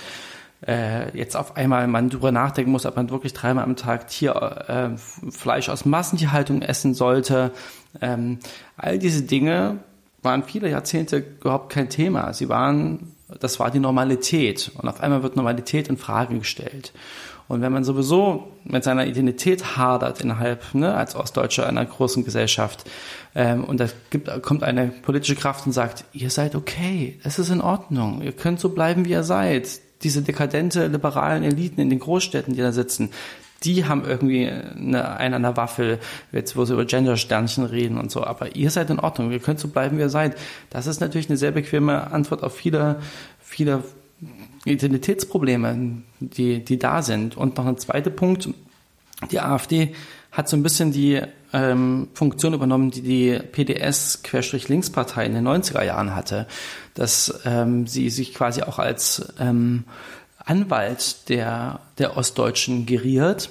äh, 0.67 1.17
jetzt 1.17 1.37
auf 1.37 1.57
einmal 1.57 1.87
man 1.87 2.09
darüber 2.09 2.33
nachdenken 2.33 2.71
muss, 2.71 2.87
ob 2.87 2.97
man 2.97 3.11
wirklich 3.11 3.33
dreimal 3.33 3.65
am 3.65 3.77
Tag 3.77 4.09
Tierfleisch 4.09 5.69
äh, 5.69 5.71
aus 5.71 5.85
Massentierhaltung 5.85 6.63
essen 6.63 6.95
sollte. 6.95 7.53
Ähm, 8.01 8.39
all 8.77 8.99
diese 8.99 9.23
Dinge 9.23 9.79
waren 10.23 10.43
viele 10.43 10.71
Jahrzehnte 10.71 11.25
überhaupt 11.41 11.73
kein 11.73 11.89
Thema. 11.89 12.33
Sie 12.33 12.49
waren, 12.49 13.15
das 13.41 13.61
war 13.61 13.71
die 13.71 13.79
Normalität. 13.79 14.73
Und 14.77 14.89
auf 14.89 15.01
einmal 15.01 15.23
wird 15.23 15.37
Normalität 15.37 15.89
in 15.89 15.97
Frage 15.97 16.39
gestellt. 16.39 16.93
Und 17.49 17.63
wenn 17.63 17.73
man 17.73 17.85
sowieso 17.85 18.53
mit 18.65 18.83
seiner 18.83 19.07
Identität 19.07 19.77
hadert 19.77 20.21
innerhalb, 20.21 20.75
ne, 20.75 20.95
als 20.95 21.15
Ostdeutscher 21.15 21.67
einer 21.67 21.85
großen 21.85 22.25
Gesellschaft, 22.25 22.91
ähm, 23.37 23.63
und 23.63 23.79
da 23.79 23.87
gibt, 24.11 24.43
kommt 24.43 24.65
eine 24.65 24.89
politische 24.89 25.37
Kraft 25.37 25.65
und 25.67 25.73
sagt, 25.73 26.05
ihr 26.13 26.31
seid 26.31 26.57
okay, 26.57 27.21
es 27.23 27.39
ist 27.39 27.51
in 27.51 27.61
Ordnung, 27.61 28.21
ihr 28.23 28.33
könnt 28.33 28.59
so 28.59 28.71
bleiben, 28.71 29.05
wie 29.05 29.11
ihr 29.11 29.23
seid, 29.23 29.69
diese 30.07 30.23
dekadente 30.23 30.87
liberalen 30.87 31.43
Eliten 31.43 31.81
in 31.81 31.91
den 31.91 31.99
Großstädten, 31.99 32.55
die 32.55 32.61
da 32.61 32.71
sitzen, 32.71 33.11
die 33.65 33.87
haben 33.87 34.05
irgendwie 34.05 34.49
eine, 34.49 35.17
einen 35.17 35.35
an 35.35 35.43
der 35.43 35.57
Waffel, 35.57 35.99
jetzt 36.31 36.55
wo 36.57 36.65
sie 36.65 36.75
über 36.75 36.85
Gender-Sternchen 36.85 37.65
reden 37.65 37.99
und 37.99 38.13
so. 38.13 38.23
Aber 38.23 38.55
ihr 38.55 38.71
seid 38.71 38.89
in 38.91 39.01
Ordnung, 39.01 39.33
ihr 39.33 39.41
könnt 39.41 39.59
so 39.59 39.67
bleiben, 39.67 39.99
wie 39.99 40.03
ihr 40.03 40.09
seid. 40.09 40.37
Das 40.71 40.87
ist 40.87 41.01
natürlich 41.01 41.29
eine 41.29 41.37
sehr 41.37 41.51
bequeme 41.51 42.13
Antwort 42.13 42.45
auf 42.45 42.55
viele, 42.55 43.01
viele 43.41 43.83
Identitätsprobleme, 44.65 46.03
die, 46.21 46.65
die 46.65 46.79
da 46.79 47.03
sind. 47.03 47.37
Und 47.37 47.57
noch 47.57 47.67
ein 47.67 47.79
zweiter 47.79 48.11
Punkt. 48.11 48.49
Die 49.33 49.41
AfD 49.41 49.93
hat 50.31 50.49
so 50.49 50.57
ein 50.57 50.63
bisschen 50.63 50.93
die 50.93 51.21
ähm, 51.57 52.09
Funktion 52.13 52.53
übernommen, 52.53 52.91
die 52.91 53.01
die 53.01 53.39
PDS-Linkspartei 53.39 55.25
in 55.25 55.33
den 55.33 55.49
90er 55.49 55.83
Jahren 55.83 56.15
hatte, 56.15 56.47
dass 56.95 57.41
ähm, 57.47 57.87
sie 57.87 58.11
sich 58.11 58.35
quasi 58.35 58.63
auch 58.63 58.79
als 58.79 59.33
ähm, 59.41 59.85
Anwalt 60.39 61.31
der, 61.31 61.81
der 61.99 62.17
Ostdeutschen 62.17 62.85
geriert. 62.85 63.51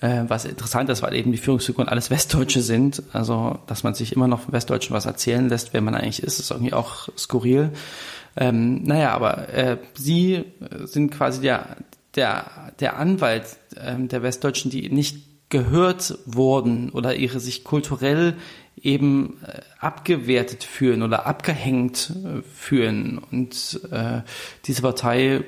Äh, 0.00 0.24
was 0.28 0.44
interessant 0.44 0.90
ist, 0.90 1.02
weil 1.02 1.14
eben 1.14 1.32
die 1.32 1.38
Führungsfiguren 1.38 1.88
alles 1.88 2.10
Westdeutsche 2.10 2.60
sind. 2.60 3.02
Also, 3.12 3.58
dass 3.66 3.84
man 3.84 3.94
sich 3.94 4.12
immer 4.12 4.28
noch 4.28 4.40
von 4.40 4.52
Westdeutschen 4.52 4.94
was 4.94 5.06
erzählen 5.06 5.48
lässt, 5.48 5.72
wer 5.72 5.80
man 5.80 5.94
eigentlich 5.94 6.22
ist, 6.22 6.40
ist 6.40 6.50
irgendwie 6.50 6.72
auch 6.72 7.08
skurril. 7.16 7.70
Ähm, 8.36 8.82
naja, 8.84 9.12
aber 9.12 9.48
äh, 9.52 9.78
sie 9.94 10.44
sind 10.84 11.10
quasi 11.10 11.40
der, 11.40 11.76
der, 12.14 12.72
der 12.80 12.96
Anwalt 12.96 13.44
äh, 13.76 13.96
der 13.96 14.22
Westdeutschen, 14.22 14.70
die 14.70 14.88
nicht 14.90 15.27
gehört 15.48 16.18
wurden 16.26 16.90
oder 16.90 17.14
ihre 17.16 17.40
sich 17.40 17.64
kulturell 17.64 18.36
eben 18.82 19.38
äh, 19.44 19.60
abgewertet 19.80 20.64
fühlen 20.64 21.02
oder 21.02 21.26
abgehängt 21.26 22.12
äh, 22.24 22.42
fühlen. 22.42 23.18
Und 23.30 23.80
äh, 23.90 24.20
diese 24.66 24.82
Partei 24.82 25.26
äh, 25.26 25.42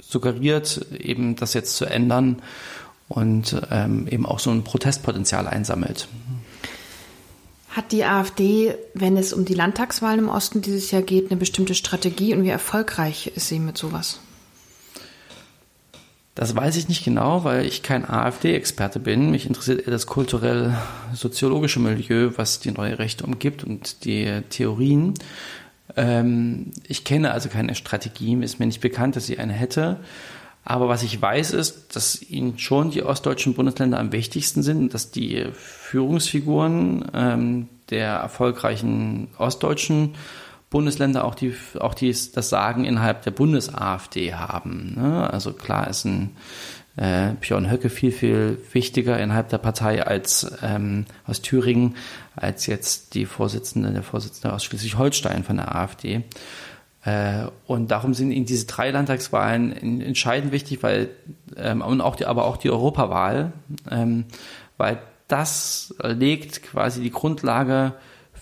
suggeriert 0.00 0.86
eben, 0.98 1.36
das 1.36 1.54
jetzt 1.54 1.76
zu 1.76 1.84
ändern 1.84 2.42
und 3.08 3.60
ähm, 3.70 4.06
eben 4.08 4.26
auch 4.26 4.38
so 4.38 4.50
ein 4.50 4.64
Protestpotenzial 4.64 5.46
einsammelt. 5.46 6.08
Hat 7.70 7.92
die 7.92 8.04
AfD, 8.04 8.74
wenn 8.94 9.16
es 9.16 9.32
um 9.32 9.44
die 9.44 9.54
Landtagswahlen 9.54 10.20
im 10.20 10.28
Osten 10.28 10.62
dieses 10.62 10.90
Jahr 10.90 11.02
geht, 11.02 11.30
eine 11.30 11.38
bestimmte 11.38 11.74
Strategie 11.74 12.34
und 12.34 12.42
wie 12.42 12.48
erfolgreich 12.48 13.32
ist 13.34 13.48
sie 13.48 13.60
mit 13.60 13.78
sowas? 13.78 14.20
Das 16.38 16.54
weiß 16.54 16.76
ich 16.76 16.88
nicht 16.88 17.04
genau, 17.04 17.42
weil 17.42 17.66
ich 17.66 17.82
kein 17.82 18.08
AfD-Experte 18.08 19.00
bin. 19.00 19.32
Mich 19.32 19.44
interessiert 19.44 19.80
eher 19.80 19.90
das 19.90 20.06
kulturell-soziologische 20.06 21.80
Milieu, 21.80 22.30
was 22.36 22.60
die 22.60 22.70
neue 22.70 23.00
Rechte 23.00 23.26
umgibt 23.26 23.64
und 23.64 24.04
die 24.04 24.42
Theorien. 24.48 25.14
Ähm, 25.96 26.70
ich 26.86 27.02
kenne 27.02 27.32
also 27.32 27.48
keine 27.48 27.74
Strategie, 27.74 28.34
ist 28.40 28.60
mir 28.60 28.66
nicht 28.66 28.80
bekannt, 28.80 29.16
dass 29.16 29.26
sie 29.26 29.40
eine 29.40 29.52
hätte. 29.52 29.96
Aber 30.62 30.88
was 30.88 31.02
ich 31.02 31.20
weiß, 31.20 31.54
ist, 31.54 31.96
dass 31.96 32.22
ihnen 32.22 32.56
schon 32.56 32.92
die 32.92 33.02
ostdeutschen 33.02 33.54
Bundesländer 33.54 33.98
am 33.98 34.12
wichtigsten 34.12 34.62
sind 34.62 34.78
und 34.78 34.94
dass 34.94 35.10
die 35.10 35.44
Führungsfiguren 35.52 37.04
ähm, 37.14 37.68
der 37.90 38.10
erfolgreichen 38.10 39.26
ostdeutschen 39.38 40.14
Bundesländer 40.70 41.24
auch 41.24 41.34
die 41.34 41.54
auch 41.78 41.94
die 41.94 42.14
das 42.34 42.48
Sagen 42.48 42.84
innerhalb 42.84 43.22
der 43.22 43.30
Bundes-AfD 43.30 44.34
haben. 44.34 44.94
Ne? 44.96 45.30
Also 45.30 45.52
klar 45.52 45.88
ist 45.88 46.04
ein 46.04 46.36
äh, 46.96 47.30
Björn 47.40 47.70
Höcke 47.70 47.88
viel 47.88 48.12
viel 48.12 48.58
wichtiger 48.72 49.18
innerhalb 49.18 49.48
der 49.48 49.58
Partei 49.58 50.04
als 50.04 50.50
ähm, 50.62 51.06
aus 51.26 51.40
Thüringen 51.40 51.96
als 52.36 52.66
jetzt 52.66 53.14
die 53.14 53.24
Vorsitzende 53.24 53.92
der 53.92 54.02
Vorsitzende 54.02 54.54
aus 54.54 54.64
Schleswig-Holstein 54.64 55.42
von 55.44 55.56
der 55.56 55.74
AfD. 55.74 56.22
Äh, 57.04 57.46
und 57.66 57.90
darum 57.90 58.12
sind 58.12 58.32
ihnen 58.32 58.46
diese 58.46 58.66
drei 58.66 58.90
Landtagswahlen 58.90 60.02
entscheidend 60.02 60.52
wichtig, 60.52 60.82
weil 60.82 61.08
ähm, 61.56 61.80
und 61.80 62.00
auch 62.00 62.16
die, 62.16 62.26
aber 62.26 62.44
auch 62.44 62.58
die 62.58 62.70
Europawahl, 62.70 63.52
ähm, 63.90 64.26
weil 64.76 64.98
das 65.28 65.94
legt 66.02 66.62
quasi 66.62 67.02
die 67.02 67.10
Grundlage 67.10 67.94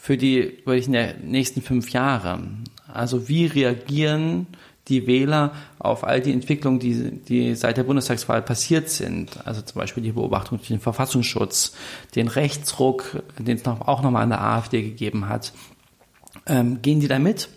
für 0.06 0.16
die 0.16 0.58
wirklich 0.64 0.86
in 0.86 0.92
der 0.92 1.14
nächsten 1.18 1.62
fünf 1.62 1.90
Jahre. 1.90 2.38
Also 2.86 3.28
wie 3.28 3.46
reagieren 3.46 4.46
die 4.86 5.08
Wähler 5.08 5.50
auf 5.80 6.04
all 6.04 6.20
die 6.20 6.32
Entwicklungen, 6.32 6.78
die, 6.78 7.10
die 7.10 7.56
seit 7.56 7.76
der 7.76 7.82
Bundestagswahl 7.82 8.40
passiert 8.40 8.88
sind. 8.88 9.44
Also 9.44 9.62
zum 9.62 9.80
Beispiel 9.80 10.04
die 10.04 10.12
Beobachtung 10.12 10.58
durch 10.58 10.68
den 10.68 10.78
Verfassungsschutz, 10.78 11.74
den 12.14 12.28
Rechtsruck, 12.28 13.20
den 13.36 13.56
es 13.56 13.64
noch, 13.64 13.80
auch 13.80 14.00
nochmal 14.00 14.22
an 14.22 14.28
der 14.28 14.42
AfD 14.42 14.80
gegeben 14.80 15.28
hat. 15.28 15.52
Ähm, 16.46 16.82
gehen 16.82 17.00
die 17.00 17.08
da 17.08 17.18
mit? 17.18 17.48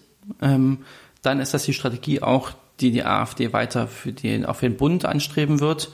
Ähm, 0.41 0.79
dann 1.22 1.41
ist 1.41 1.53
das 1.53 1.65
die 1.65 1.74
Strategie 1.74 2.24
auch, 2.24 2.50
die 2.79 2.89
die 2.89 3.06
AfD 3.06 3.53
weiter 3.53 3.88
für 3.88 4.12
den, 4.12 4.44
auf 4.44 4.62
den 4.62 4.75
Bund 4.75 5.06
anstreben 5.06 5.60
wird. 5.60 5.91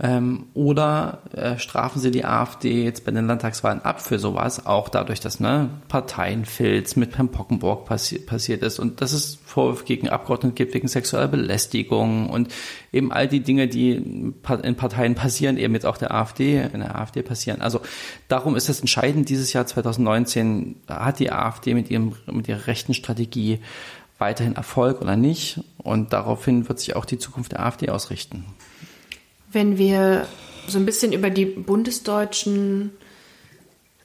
Ähm, 0.00 0.46
oder 0.54 1.22
äh, 1.32 1.58
strafen 1.58 2.00
sie 2.00 2.12
die 2.12 2.24
AfD 2.24 2.84
jetzt 2.84 3.04
bei 3.04 3.10
den 3.10 3.26
Landtagswahlen 3.26 3.82
ab 3.82 4.00
für 4.00 4.20
sowas, 4.20 4.64
auch 4.64 4.88
dadurch, 4.88 5.18
dass 5.18 5.40
ne, 5.40 5.70
Parteienfilz 5.88 6.94
mit 6.94 7.16
Herrn 7.16 7.30
Pockenburg 7.30 7.84
passi 7.84 8.20
passiert 8.20 8.62
ist 8.62 8.78
und 8.78 9.00
dass 9.00 9.12
es 9.12 9.40
Vorwürfe 9.44 9.84
gegen 9.84 10.08
Abgeordnete 10.08 10.54
gibt 10.54 10.74
wegen 10.74 10.86
sexueller 10.86 11.26
Belästigung 11.26 12.30
und 12.30 12.46
eben 12.92 13.10
all 13.10 13.26
die 13.26 13.40
Dinge, 13.40 13.66
die 13.66 13.92
in 13.92 14.34
Parteien 14.76 15.16
passieren, 15.16 15.58
eben 15.58 15.74
jetzt 15.74 15.86
auch 15.86 15.96
der 15.96 16.14
AfD, 16.14 16.62
in 16.72 16.78
der 16.78 16.96
AfD 16.96 17.22
passieren. 17.22 17.60
Also 17.60 17.80
darum 18.28 18.54
ist 18.54 18.68
es 18.68 18.78
entscheidend, 18.78 19.28
dieses 19.28 19.52
Jahr 19.52 19.66
2019 19.66 20.76
hat 20.86 21.18
die 21.18 21.32
AfD 21.32 21.74
mit, 21.74 21.90
ihrem, 21.90 22.14
mit 22.26 22.46
ihrer 22.46 22.68
rechten 22.68 22.94
Strategie 22.94 23.58
weiterhin 24.18 24.54
Erfolg 24.54 25.00
oder 25.00 25.16
nicht 25.16 25.60
und 25.78 26.12
daraufhin 26.12 26.68
wird 26.68 26.78
sich 26.78 26.94
auch 26.94 27.04
die 27.04 27.18
Zukunft 27.18 27.52
der 27.52 27.66
AfD 27.66 27.88
ausrichten. 27.88 28.44
Wenn 29.52 29.78
wir 29.78 30.26
so 30.66 30.78
ein 30.78 30.86
bisschen 30.86 31.12
über 31.12 31.30
die 31.30 31.46
bundesdeutschen 31.46 32.92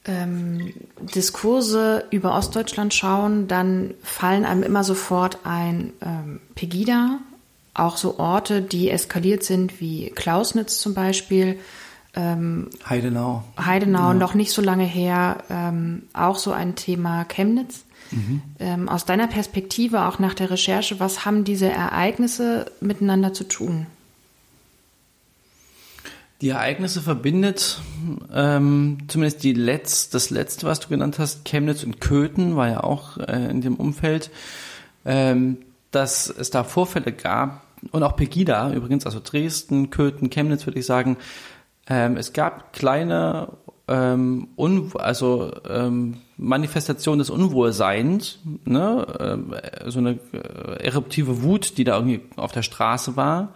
ähm, 0.06 0.74
Diskurse 1.00 2.06
über 2.12 2.36
Ostdeutschland 2.36 2.94
schauen, 2.94 3.48
dann 3.48 3.94
fallen 4.02 4.46
einem 4.46 4.64
immer 4.64 4.84
sofort 4.84 5.40
ein 5.46 5.94
ähm, 6.02 6.42
Pegida, 6.56 7.20
auch 7.74 7.98
so 7.98 8.20
Orte, 8.20 8.62
die 8.62 8.90
eskaliert 8.90 9.44
sind, 9.44 9.80
wie 9.80 10.10
Klausnitz 10.12 10.80
zum 10.80 10.94
Beispiel. 10.94 11.58
Ähm, 12.16 12.70
Heidenau. 12.88 13.44
Heidenau, 13.58 14.10
ja. 14.10 14.14
noch 14.14 14.34
nicht 14.34 14.52
so 14.52 14.62
lange 14.62 14.86
her, 14.86 15.44
ähm, 15.50 16.04
auch 16.14 16.38
so 16.38 16.52
ein 16.52 16.76
Thema 16.76 17.24
Chemnitz. 17.26 17.86
Mhm. 18.12 18.42
Ähm, 18.60 18.90
aus 18.90 19.06
deiner 19.06 19.28
Perspektive, 19.28 20.06
auch 20.06 20.20
nach 20.20 20.34
der 20.36 20.52
Recherche, 20.52 21.00
was 21.00 21.26
haben 21.26 21.44
diese 21.46 21.68
Ereignisse 21.68 22.66
miteinander 22.82 23.34
zu 23.34 23.46
tun? 23.46 23.88
Die 26.44 26.50
Ereignisse 26.50 27.00
verbindet 27.00 27.80
ähm, 28.34 28.98
zumindest 29.08 29.46
die 29.46 29.54
Letz-, 29.54 30.10
das 30.10 30.30
letzte, 30.30 30.68
was 30.68 30.82
du 30.82 30.90
genannt 30.90 31.18
hast, 31.18 31.46
Chemnitz 31.46 31.86
und 31.86 32.02
Köthen, 32.02 32.58
war 32.58 32.68
ja 32.68 32.84
auch 32.84 33.18
äh, 33.18 33.50
in 33.50 33.62
dem 33.62 33.76
Umfeld, 33.78 34.30
ähm, 35.06 35.60
dass 35.92 36.28
es 36.28 36.50
da 36.50 36.66
Vorfälle 36.66 37.14
gab 37.14 37.66
und 37.92 38.04
auch 38.04 38.18
Pegida 38.18 38.74
übrigens, 38.74 39.06
also 39.06 39.22
Dresden, 39.24 39.90
Köthen, 39.90 40.30
Chemnitz 40.30 40.66
würde 40.66 40.80
ich 40.80 40.86
sagen. 40.86 41.16
Ähm, 41.88 42.18
es 42.18 42.34
gab 42.34 42.74
kleine 42.74 43.48
ähm, 43.88 44.50
Un 44.58 44.92
also 44.96 45.50
ähm, 45.70 46.18
Manifestation 46.36 47.20
des 47.20 47.30
Unwohlseins, 47.30 48.40
ne? 48.66 49.40
äh, 49.82 49.90
so 49.90 50.00
eine 50.00 50.20
äh, 50.34 50.84
eruptive 50.84 51.42
Wut, 51.42 51.78
die 51.78 51.86
da 51.86 51.96
irgendwie 51.96 52.20
auf 52.36 52.52
der 52.52 52.64
Straße 52.64 53.16
war 53.16 53.54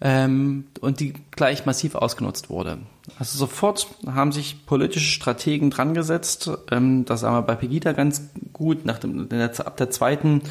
ähm, 0.00 0.64
und 0.80 1.00
die 1.00 1.14
gleich 1.30 1.66
massiv 1.66 1.94
ausgenutzt 1.94 2.50
wurde. 2.50 2.78
Also 3.18 3.38
sofort 3.38 3.86
haben 4.06 4.32
sich 4.32 4.66
politische 4.66 5.10
Strategen 5.10 5.70
dran 5.70 5.94
gesetzt. 5.94 6.50
Ähm, 6.70 7.04
das 7.04 7.22
haben 7.22 7.34
wir 7.34 7.42
bei 7.42 7.54
Pegida 7.54 7.92
ganz 7.92 8.30
gut. 8.52 8.84
Nach 8.84 8.98
dem, 8.98 9.28
ab 9.30 9.76
der 9.76 9.90
zweiten 9.90 10.42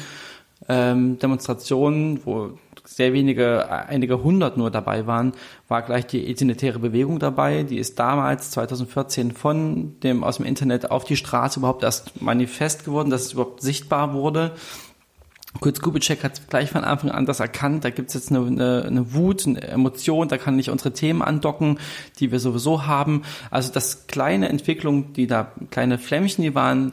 ähm, 0.68 1.18
Demonstration, 1.18 2.20
wo 2.24 2.58
sehr 2.84 3.12
wenige, 3.12 3.70
einige 3.70 4.22
hundert 4.22 4.56
nur 4.56 4.70
dabei 4.70 5.06
waren, 5.06 5.32
war 5.68 5.82
gleich 5.82 6.06
die 6.06 6.26
Identitäre 6.26 6.78
Bewegung 6.78 7.18
dabei. 7.18 7.62
Die 7.62 7.78
ist 7.78 7.98
damals 7.98 8.50
2014 8.50 9.32
von 9.32 10.00
dem 10.00 10.24
aus 10.24 10.38
dem 10.38 10.46
Internet 10.46 10.90
auf 10.90 11.04
die 11.04 11.16
Straße 11.16 11.60
überhaupt 11.60 11.82
erst 11.82 12.20
manifest 12.20 12.84
geworden, 12.84 13.10
dass 13.10 13.26
es 13.26 13.32
überhaupt 13.32 13.62
sichtbar 13.62 14.12
wurde. 14.12 14.52
Kurz 15.58 15.80
Kubitschek 15.80 16.22
hat 16.22 16.48
gleich 16.48 16.70
von 16.70 16.84
Anfang 16.84 17.10
an 17.10 17.26
das 17.26 17.40
erkannt, 17.40 17.84
da 17.84 17.90
gibt's 17.90 18.14
jetzt 18.14 18.30
eine, 18.30 18.46
eine, 18.46 18.84
eine 18.86 19.14
Wut, 19.14 19.46
eine 19.46 19.60
Emotion, 19.62 20.28
da 20.28 20.38
kann 20.38 20.56
ich 20.58 20.70
unsere 20.70 20.92
Themen 20.92 21.22
andocken, 21.22 21.80
die 22.20 22.30
wir 22.30 22.38
sowieso 22.38 22.86
haben. 22.86 23.22
Also 23.50 23.72
das 23.72 24.06
kleine 24.06 24.48
Entwicklung, 24.48 25.12
die 25.12 25.26
da, 25.26 25.50
kleine 25.70 25.98
Flämmchen, 25.98 26.42
die 26.42 26.54
waren 26.54 26.92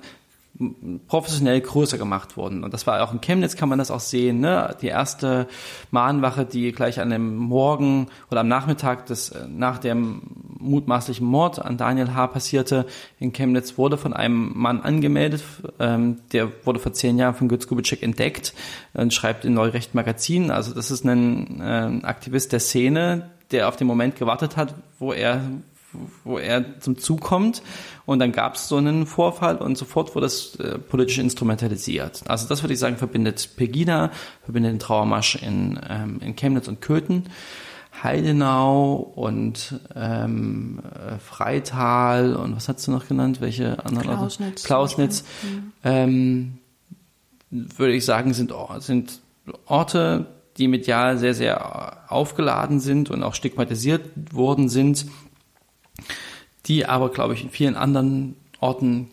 professionell 1.08 1.62
größer 1.62 1.98
gemacht 1.98 2.36
wurden. 2.36 2.63
Und 2.63 2.74
das 2.74 2.88
war 2.88 3.04
auch 3.04 3.13
in 3.13 3.22
Chemnitz, 3.22 3.56
kann 3.56 3.70
man 3.70 3.78
das 3.78 3.91
auch 3.91 4.00
sehen. 4.00 4.39
Ne? 4.39 4.76
Die 4.82 4.88
erste 4.88 5.48
Mahnwache, 5.91 6.46
die 6.46 6.72
gleich 6.72 7.00
an 7.00 7.12
dem 7.12 7.36
Morgen 7.36 8.08
oder 8.32 8.41
am 8.41 8.48
Nachmittag 8.48 9.06
des, 9.06 9.30
äh, 9.30 9.48
nach 9.48 9.78
dem 9.78 10.22
mutmaßlichen 10.60 11.26
Mord 11.26 11.63
an 11.63 11.78
Daniel 11.78 12.15
H. 12.15 12.28
passierte 12.28 12.88
in 13.20 13.34
Chemnitz, 13.34 13.78
wurde 13.78 13.98
von 13.98 14.13
einem 14.13 14.52
Mann 14.56 14.82
angemeldet. 14.82 15.43
Ähm, 15.80 16.17
der 16.34 16.52
wurde 16.65 16.80
vor 16.80 16.93
zehn 16.93 17.17
Jahren 17.17 17.36
von 17.36 17.48
Götz 17.48 17.67
Kubitschek 17.67 18.02
entdeckt 18.02 18.54
und 18.93 19.13
schreibt 19.13 19.46
in 19.46 19.54
Neurecht 19.54 19.93
Magazin. 19.93 20.50
Also 20.50 20.74
das 20.74 20.89
ist 20.89 21.06
ein 21.06 21.62
äh, 21.62 22.06
Aktivist 22.06 22.52
der 22.52 22.60
Szene, 22.60 23.30
der 23.52 23.67
auf 23.67 23.76
den 23.76 23.88
Moment 23.88 24.15
gewartet 24.15 24.58
hat, 24.58 24.74
wo 24.98 25.13
er 25.13 25.41
wo 26.24 26.38
er 26.38 26.80
zum 26.80 26.98
Zug 26.98 27.22
kommt 27.22 27.62
und 28.06 28.20
dann 28.20 28.32
gab 28.32 28.56
es 28.56 28.68
so 28.68 28.78
einen 28.78 29.06
Vorfall 29.06 29.58
und 29.58 29.78
sofort 29.78 30.16
wurde 30.16 30.28
es 30.28 30.56
äh, 30.56 30.78
politisch 30.78 31.18
instrumentalisiert. 31.18 32.24
Also 32.28 32.48
das 32.48 32.64
würde 32.64 32.74
ich 32.74 32.80
sagen, 32.80 32.98
verbindet 32.98 33.50
Pegida, 33.56 34.12
verbindet 34.44 34.74
den 34.74 34.80
Trauermarsch 34.80 35.36
in, 35.36 35.80
ähm, 35.90 36.20
in 36.22 36.36
Chemnitz 36.36 36.68
und 36.68 36.82
Köthen. 36.82 37.26
Heidenau 38.04 38.94
und 38.94 39.80
ähm, 39.96 40.80
äh, 40.84 41.18
Freital 41.18 42.36
und 42.36 42.56
was 42.56 42.70
hast 42.70 42.86
du 42.88 42.92
noch 42.92 43.08
genannt? 43.08 43.42
Welche 43.42 43.84
anderen 43.84 44.04
Klausnitz. 44.04 44.64
Klausnitz. 44.64 45.24
Ähm, 45.84 46.60
würde 47.50 47.94
ich 47.94 48.06
sagen, 48.06 48.34
sind, 48.34 48.54
sind 48.80 49.22
Orte, 49.66 50.28
die 50.58 50.68
medial 50.68 51.18
sehr, 51.18 51.34
sehr 51.34 52.12
aufgeladen 52.12 52.80
sind 52.80 53.10
und 53.10 53.24
auch 53.24 53.34
stigmatisiert 53.34 54.34
worden 54.34 54.70
sind, 54.70 55.06
die 56.66 56.86
aber, 56.86 57.10
glaube 57.10 57.34
ich, 57.34 57.44
in 57.44 57.50
vielen 57.50 57.76
anderen 57.76 58.36
Orten 58.60 59.10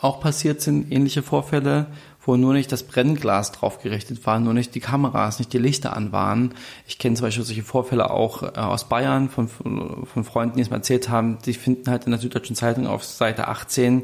auch 0.00 0.20
passiert 0.20 0.60
sind, 0.60 0.90
ähnliche 0.92 1.22
Vorfälle, 1.22 1.86
wo 2.26 2.36
nur 2.36 2.54
nicht 2.54 2.72
das 2.72 2.82
Brennglas 2.82 3.52
drauf 3.52 3.80
gerichtet 3.80 4.26
war, 4.26 4.40
nur 4.40 4.52
nicht 4.52 4.74
die 4.74 4.80
Kameras, 4.80 5.38
nicht 5.38 5.52
die 5.52 5.58
Lichter 5.58 5.94
an 5.96 6.10
waren. 6.10 6.54
Ich 6.88 6.98
kenne 6.98 7.14
zum 7.14 7.26
Beispiel 7.26 7.44
solche 7.44 7.62
Vorfälle 7.62 8.10
auch 8.10 8.42
äh, 8.42 8.58
aus 8.58 8.88
Bayern 8.88 9.28
von, 9.28 9.48
von 9.48 10.24
Freunden, 10.24 10.56
die 10.56 10.62
es 10.62 10.70
mir 10.70 10.76
erzählt 10.76 11.08
haben, 11.08 11.38
die 11.46 11.54
finden 11.54 11.88
halt 11.88 12.04
in 12.04 12.10
der 12.10 12.20
Süddeutschen 12.20 12.56
Zeitung 12.56 12.86
auf 12.88 13.04
Seite 13.04 13.46
18 13.46 14.02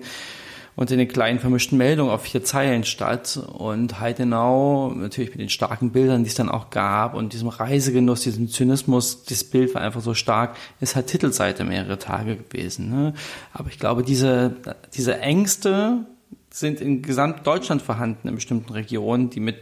in 0.77 0.99
den 0.99 1.09
kleinen 1.09 1.39
vermischten 1.39 1.79
Meldungen 1.79 2.11
auf 2.11 2.23
vier 2.23 2.43
Zeilen 2.43 2.85
statt. 2.85 3.39
Und 3.53 4.01
Heidenau, 4.01 4.91
natürlich 4.91 5.31
mit 5.31 5.41
den 5.41 5.49
starken 5.49 5.91
Bildern, 5.91 6.25
die 6.25 6.31
es 6.31 6.35
dann 6.35 6.49
auch 6.49 6.71
gab 6.71 7.15
und 7.15 7.33
diesem 7.33 7.49
Reisegenuss, 7.49 8.23
diesem 8.23 8.49
Zynismus, 8.49 9.25
das 9.25 9.45
Bild 9.45 9.75
war 9.75 9.83
einfach 9.83 10.01
so 10.01 10.15
stark, 10.15 10.57
ist 10.81 10.97
halt 10.97 11.07
Titelseite 11.07 11.65
mehrere 11.65 11.99
Tage 11.99 12.37
gewesen. 12.37 12.91
Ne? 12.91 13.15
Aber 13.53 13.69
ich 13.69 13.79
glaube, 13.79 14.03
diese, 14.03 14.57
diese 14.95 15.19
Ängste 15.21 16.07
sind 16.51 16.81
in 16.81 17.03
Gesamtdeutschland 17.03 17.83
vorhanden, 17.83 18.29
in 18.29 18.35
bestimmten 18.35 18.73
Regionen, 18.73 19.31
die 19.31 19.41
mit 19.41 19.57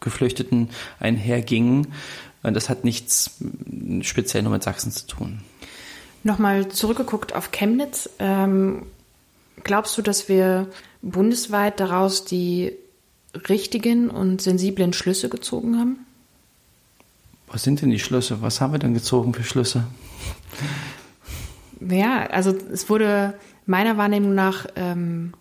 Geflüchteten 0.00 0.70
einhergingen. 1.00 1.88
Das 2.42 2.68
hat 2.68 2.84
nichts 2.84 3.38
speziell 4.02 4.42
nur 4.42 4.52
mit 4.52 4.62
Sachsen 4.62 4.92
zu 4.92 5.06
tun. 5.06 5.40
Nochmal 6.22 6.68
zurückgeguckt 6.68 7.34
auf 7.34 7.50
Chemnitz. 7.50 8.08
Ähm, 8.18 8.86
Glaubst 9.62 9.96
du, 9.96 10.02
dass 10.02 10.28
wir 10.28 10.68
bundesweit 11.02 11.80
daraus 11.80 12.24
die 12.24 12.72
richtigen 13.48 14.10
und 14.10 14.42
sensiblen 14.42 14.92
Schlüsse 14.92 15.28
gezogen 15.28 15.78
haben? 15.78 15.98
Was 17.46 17.62
sind 17.62 17.82
denn 17.82 17.90
die 17.90 17.98
Schlüsse? 17.98 18.42
Was 18.42 18.60
haben 18.60 18.72
wir 18.72 18.78
denn 18.78 18.94
gezogen 18.94 19.32
für 19.32 19.44
Schlüsse? 19.44 19.84
Ja, 21.80 22.26
also 22.26 22.50
es 22.50 22.88
wurde 22.88 23.34
meiner 23.66 23.96
Wahrnehmung 23.96 24.34
nach 24.34 24.66
ähm, 24.76 25.34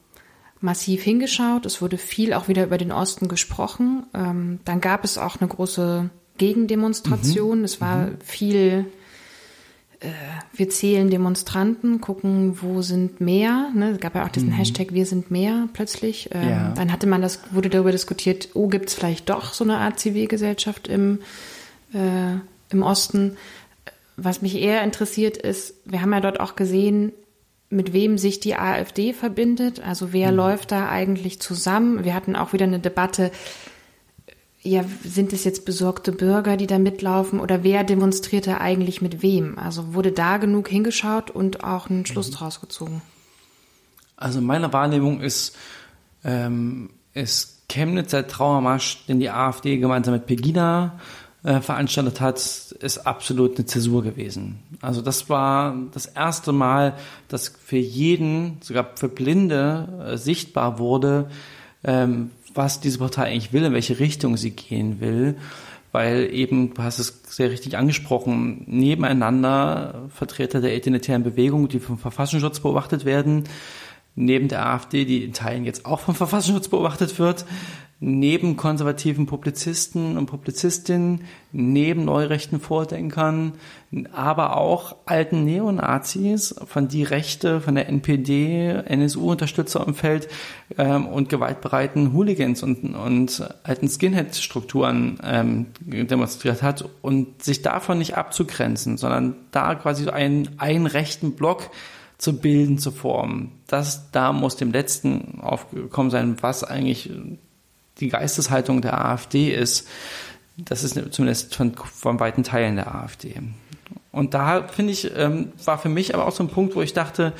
massiv 0.61 1.03
hingeschaut. 1.03 1.65
Es 1.65 1.81
wurde 1.81 1.97
viel 1.97 2.33
auch 2.33 2.47
wieder 2.47 2.63
über 2.63 2.77
den 2.77 2.91
Osten 2.91 3.27
gesprochen. 3.27 4.05
Ähm, 4.13 4.59
dann 4.65 4.81
gab 4.81 5.03
es 5.03 5.17
auch 5.17 5.39
eine 5.39 5.47
große 5.47 6.09
Gegendemonstration. 6.37 7.59
Mhm. 7.59 7.65
Es 7.65 7.81
war 7.81 8.07
mhm. 8.07 8.17
viel 8.23 8.85
äh, 10.03 10.07
wir 10.53 10.69
zählen 10.69 11.09
Demonstranten, 11.09 12.01
gucken, 12.01 12.61
wo 12.61 12.81
sind 12.81 13.21
mehr. 13.21 13.69
Ne? 13.73 13.91
Es 13.91 13.99
gab 13.99 14.15
ja 14.15 14.25
auch 14.25 14.29
diesen 14.29 14.49
mhm. 14.49 14.53
Hashtag 14.53 14.93
Wir 14.93 15.05
sind 15.05 15.31
mehr 15.31 15.69
plötzlich. 15.73 16.29
Ähm, 16.33 16.49
ja. 16.49 16.73
Dann 16.75 16.91
hatte 16.91 17.07
man 17.07 17.21
das, 17.21 17.39
wurde 17.51 17.69
darüber 17.69 17.91
diskutiert, 17.91 18.49
oh, 18.53 18.67
gibt 18.67 18.89
es 18.89 18.95
vielleicht 18.95 19.29
doch 19.29 19.53
so 19.53 19.63
eine 19.63 19.77
Art 19.77 19.99
Zivilgesellschaft 19.99 20.87
im, 20.87 21.19
äh, 21.93 22.35
im 22.69 22.83
Osten. 22.83 23.37
Was 24.17 24.41
mich 24.41 24.55
eher 24.55 24.83
interessiert 24.83 25.37
ist, 25.37 25.75
wir 25.85 26.01
haben 26.01 26.13
ja 26.13 26.19
dort 26.19 26.39
auch 26.39 26.55
gesehen, 26.55 27.13
mit 27.69 27.93
wem 27.93 28.17
sich 28.17 28.39
die 28.39 28.55
AfD 28.55 29.13
verbindet. 29.13 29.79
Also 29.79 30.13
wer 30.13 30.31
mhm. 30.31 30.37
läuft 30.37 30.71
da 30.71 30.89
eigentlich 30.89 31.39
zusammen? 31.39 32.03
Wir 32.03 32.13
hatten 32.13 32.35
auch 32.35 32.53
wieder 32.53 32.65
eine 32.65 32.79
Debatte, 32.79 33.31
ja, 34.63 34.85
sind 35.03 35.33
es 35.33 35.43
jetzt 35.43 35.65
besorgte 35.65 36.11
Bürger, 36.11 36.55
die 36.55 36.67
da 36.67 36.79
mitlaufen 36.79 37.39
oder 37.39 37.63
wer 37.63 37.83
demonstriert 37.83 38.47
da 38.47 38.57
eigentlich 38.59 39.01
mit 39.01 39.21
wem? 39.21 39.59
Also 39.59 39.93
wurde 39.93 40.11
da 40.13 40.37
genug 40.37 40.69
hingeschaut 40.69 41.29
und 41.29 41.63
auch 41.63 41.89
einen 41.89 42.05
Schluss 42.05 42.29
mhm. 42.29 42.35
draus 42.35 42.61
gezogen? 42.61 43.01
Also 44.15 44.39
meine 44.39 44.71
Wahrnehmung 44.71 45.19
ist, 45.19 45.55
ähm, 46.23 46.91
ist 47.13 47.67
Chemnitz 47.67 48.11
der 48.11 48.27
Trauermarsch, 48.27 49.05
den 49.07 49.19
die 49.19 49.29
AfD 49.29 49.77
gemeinsam 49.77 50.13
mit 50.13 50.27
Pegida 50.27 50.99
äh, 51.43 51.59
veranstaltet 51.59 52.21
hat, 52.21 52.37
ist 52.37 53.05
absolut 53.05 53.57
eine 53.57 53.65
Zäsur 53.65 54.01
gewesen. 54.01 54.59
Also 54.79 55.01
das 55.01 55.29
war 55.29 55.75
das 55.91 56.05
erste 56.05 56.53
Mal, 56.53 56.93
dass 57.27 57.49
für 57.49 57.77
jeden, 57.77 58.59
sogar 58.61 58.91
für 58.95 59.09
Blinde, 59.09 60.13
äh, 60.13 60.17
sichtbar 60.17 60.79
wurde, 60.79 61.29
ähm, 61.83 62.31
was 62.53 62.79
diese 62.79 62.99
Partei 62.99 63.25
eigentlich 63.25 63.53
will, 63.53 63.63
in 63.63 63.73
welche 63.73 63.99
Richtung 63.99 64.37
sie 64.37 64.51
gehen 64.51 64.99
will. 64.99 65.35
Weil 65.91 66.33
eben, 66.33 66.73
du 66.73 66.81
hast 66.81 66.97
es 66.97 67.21
sehr 67.27 67.51
richtig 67.51 67.77
angesprochen, 67.77 68.63
nebeneinander 68.65 70.09
Vertreter 70.09 70.59
der 70.59 70.75
identitären 70.75 71.23
Bewegung, 71.23 71.67
die 71.67 71.79
vom 71.79 71.99
Verfassungsschutz 71.99 72.61
beobachtet 72.61 73.05
werden, 73.05 73.43
neben 74.15 74.47
der 74.47 74.65
AfD, 74.65 75.05
die 75.05 75.23
in 75.23 75.33
Teilen 75.33 75.65
jetzt 75.65 75.85
auch 75.85 75.99
vom 75.99 76.15
Verfassungsschutz 76.15 76.67
beobachtet 76.67 77.19
wird, 77.19 77.45
neben 78.05 78.57
konservativen 78.57 79.27
Publizisten 79.27 80.17
und 80.17 80.25
Publizistinnen, 80.25 81.21
neben 81.53 82.03
neurechten 82.03 82.59
Vordenkern, 82.59 83.53
aber 84.11 84.57
auch 84.57 84.97
alten 85.05 85.45
Neonazis, 85.45 86.53
von 86.65 86.89
die 86.89 87.03
Rechte, 87.03 87.61
von 87.61 87.75
der 87.75 87.87
NPD, 87.87 88.83
NSU-Unterstützerumfeld 88.85 90.27
ähm, 90.77 91.07
und 91.07 91.29
gewaltbereiten 91.29 92.11
Hooligans 92.11 92.61
und, 92.61 92.93
und 92.93 93.49
alten 93.63 93.87
Skinhead-Strukturen 93.87 95.19
ähm, 95.23 95.67
demonstriert 95.79 96.61
hat 96.61 96.83
und 97.01 97.41
sich 97.41 97.61
davon 97.61 97.99
nicht 97.99 98.17
abzugrenzen, 98.17 98.97
sondern 98.97 99.35
da 99.51 99.75
quasi 99.75 100.03
so 100.03 100.11
einen, 100.11 100.49
einen 100.57 100.87
rechten 100.87 101.35
Block 101.35 101.69
zu 102.23 102.39
bilden, 102.39 102.77
zu 102.77 102.91
formen. 102.91 103.51
Das 103.67 104.11
da 104.11 104.31
muss 104.31 104.55
dem 104.55 104.71
Letzten 104.71 105.39
aufgekommen 105.41 106.09
sein, 106.09 106.37
was 106.41 106.63
eigentlich 106.63 107.11
die 107.99 108.07
Geisteshaltung 108.07 108.81
der 108.81 109.05
AfD 109.05 109.53
ist. 109.53 109.87
Das 110.57 110.83
ist 110.83 110.99
zumindest 111.13 111.55
von, 111.55 111.73
von 111.75 112.19
weiten 112.19 112.43
Teilen 112.43 112.77
der 112.77 112.95
AfD. 112.95 113.41
Und 114.11 114.33
da 114.33 114.67
finde 114.67 114.93
ich, 114.93 115.11
ähm, 115.15 115.51
war 115.65 115.77
für 115.77 115.89
mich 115.89 116.13
aber 116.13 116.27
auch 116.27 116.31
so 116.31 116.43
ein 116.43 116.49
Punkt, 116.49 116.75
wo 116.75 116.81
ich 116.81 116.93
dachte, 116.93 117.33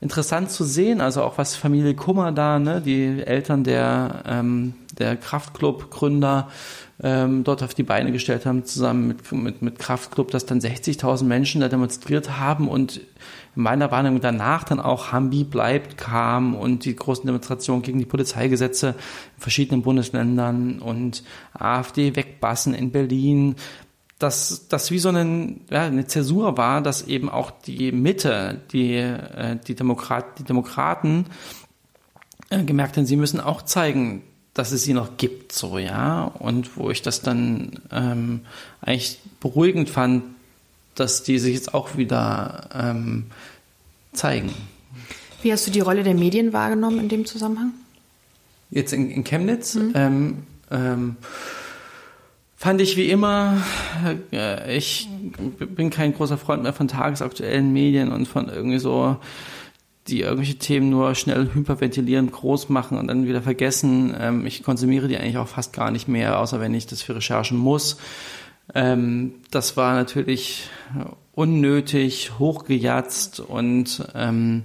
interessant 0.00 0.50
zu 0.50 0.62
sehen, 0.62 1.00
also 1.00 1.22
auch 1.22 1.38
was 1.38 1.56
Familie 1.56 1.94
Kummer 1.94 2.30
da, 2.30 2.58
ne, 2.58 2.80
die 2.80 3.22
Eltern 3.22 3.64
der, 3.64 4.22
ähm, 4.26 4.74
der 4.98 5.16
Kraftclub-Gründer 5.16 6.48
ähm, 7.02 7.44
dort 7.44 7.62
auf 7.62 7.74
die 7.74 7.82
Beine 7.82 8.12
gestellt 8.12 8.46
haben, 8.46 8.64
zusammen 8.64 9.08
mit, 9.08 9.32
mit, 9.32 9.62
mit 9.62 9.78
Kraftclub, 9.78 10.30
dass 10.30 10.46
dann 10.46 10.60
60.000 10.60 11.24
Menschen 11.24 11.60
da 11.60 11.68
demonstriert 11.68 12.38
haben 12.38 12.68
und 12.68 13.00
meiner 13.58 13.90
Wahrnehmung 13.90 14.20
danach 14.20 14.64
dann 14.64 14.80
auch 14.80 15.12
Hambi 15.12 15.44
bleibt 15.44 15.96
kam 15.96 16.54
und 16.54 16.84
die 16.84 16.94
großen 16.94 17.26
Demonstrationen 17.26 17.82
gegen 17.82 17.98
die 17.98 18.06
Polizeigesetze 18.06 18.90
in 19.36 19.40
verschiedenen 19.40 19.82
Bundesländern 19.82 20.78
und 20.78 21.24
AfD 21.52 22.14
wegbassen 22.14 22.72
in 22.72 22.92
Berlin, 22.92 23.56
dass 24.18 24.68
das 24.68 24.90
wie 24.90 24.98
so 24.98 25.08
eine, 25.08 25.56
ja, 25.70 25.82
eine 25.82 26.06
Zäsur 26.06 26.56
war, 26.56 26.80
dass 26.80 27.06
eben 27.06 27.28
auch 27.28 27.50
die 27.50 27.92
Mitte, 27.92 28.60
die, 28.72 28.94
äh, 28.94 29.58
die, 29.66 29.74
Demokrat, 29.74 30.38
die 30.38 30.44
Demokraten 30.44 31.26
äh, 32.50 32.62
gemerkt 32.64 32.96
haben, 32.96 33.06
sie 33.06 33.16
müssen 33.16 33.40
auch 33.40 33.62
zeigen, 33.62 34.22
dass 34.54 34.72
es 34.72 34.82
sie 34.82 34.94
noch 34.94 35.16
gibt, 35.16 35.52
so, 35.52 35.78
ja. 35.78 36.24
Und 36.24 36.76
wo 36.76 36.90
ich 36.90 37.02
das 37.02 37.22
dann 37.22 37.80
ähm, 37.92 38.40
eigentlich 38.80 39.20
beruhigend 39.40 39.88
fand, 39.88 40.24
dass 41.00 41.22
die 41.22 41.38
sich 41.38 41.54
jetzt 41.54 41.74
auch 41.74 41.96
wieder 41.96 42.68
ähm, 42.74 43.26
zeigen. 44.12 44.52
Wie 45.42 45.52
hast 45.52 45.66
du 45.66 45.70
die 45.70 45.80
Rolle 45.80 46.02
der 46.02 46.14
Medien 46.14 46.52
wahrgenommen 46.52 46.98
in 46.98 47.08
dem 47.08 47.24
Zusammenhang? 47.24 47.72
Jetzt 48.70 48.92
in, 48.92 49.10
in 49.10 49.24
Chemnitz? 49.24 49.74
Mhm. 49.74 49.92
Ähm, 49.94 50.36
ähm, 50.70 51.16
fand 52.56 52.80
ich 52.80 52.96
wie 52.96 53.08
immer, 53.08 53.62
äh, 54.32 54.76
ich 54.76 55.08
bin 55.58 55.90
kein 55.90 56.12
großer 56.12 56.36
Freund 56.36 56.64
mehr 56.64 56.72
von 56.72 56.88
tagesaktuellen 56.88 57.72
Medien 57.72 58.10
und 58.10 58.26
von 58.26 58.48
irgendwie 58.48 58.80
so, 58.80 59.16
die 60.08 60.22
irgendwelche 60.22 60.56
Themen 60.56 60.90
nur 60.90 61.14
schnell 61.14 61.50
hyperventilieren, 61.54 62.32
groß 62.32 62.68
machen 62.68 62.98
und 62.98 63.06
dann 63.06 63.26
wieder 63.26 63.42
vergessen. 63.42 64.14
Ähm, 64.18 64.46
ich 64.46 64.62
konsumiere 64.64 65.06
die 65.06 65.16
eigentlich 65.16 65.38
auch 65.38 65.48
fast 65.48 65.72
gar 65.72 65.90
nicht 65.90 66.08
mehr, 66.08 66.40
außer 66.40 66.60
wenn 66.60 66.74
ich 66.74 66.86
das 66.86 67.00
für 67.02 67.14
Recherchen 67.14 67.56
muss. 67.56 67.98
Ähm, 68.74 69.34
das 69.50 69.76
war 69.76 69.94
natürlich 69.94 70.68
unnötig, 71.34 72.32
hochgejatzt 72.38 73.40
und 73.40 74.04
ähm, 74.14 74.64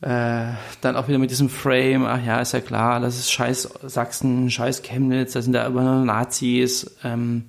äh, 0.00 0.52
dann 0.80 0.96
auch 0.96 1.08
wieder 1.08 1.18
mit 1.18 1.30
diesem 1.30 1.48
Frame, 1.48 2.04
ach 2.04 2.24
ja, 2.24 2.40
ist 2.40 2.52
ja 2.52 2.60
klar, 2.60 3.00
das 3.00 3.18
ist 3.18 3.32
scheiß 3.32 3.68
Sachsen, 3.82 4.50
scheiß 4.50 4.82
Chemnitz, 4.82 5.32
da 5.32 5.42
sind 5.42 5.54
da 5.54 5.66
immer 5.66 5.82
nur 5.82 6.04
Nazis, 6.04 6.96
ähm, 7.02 7.46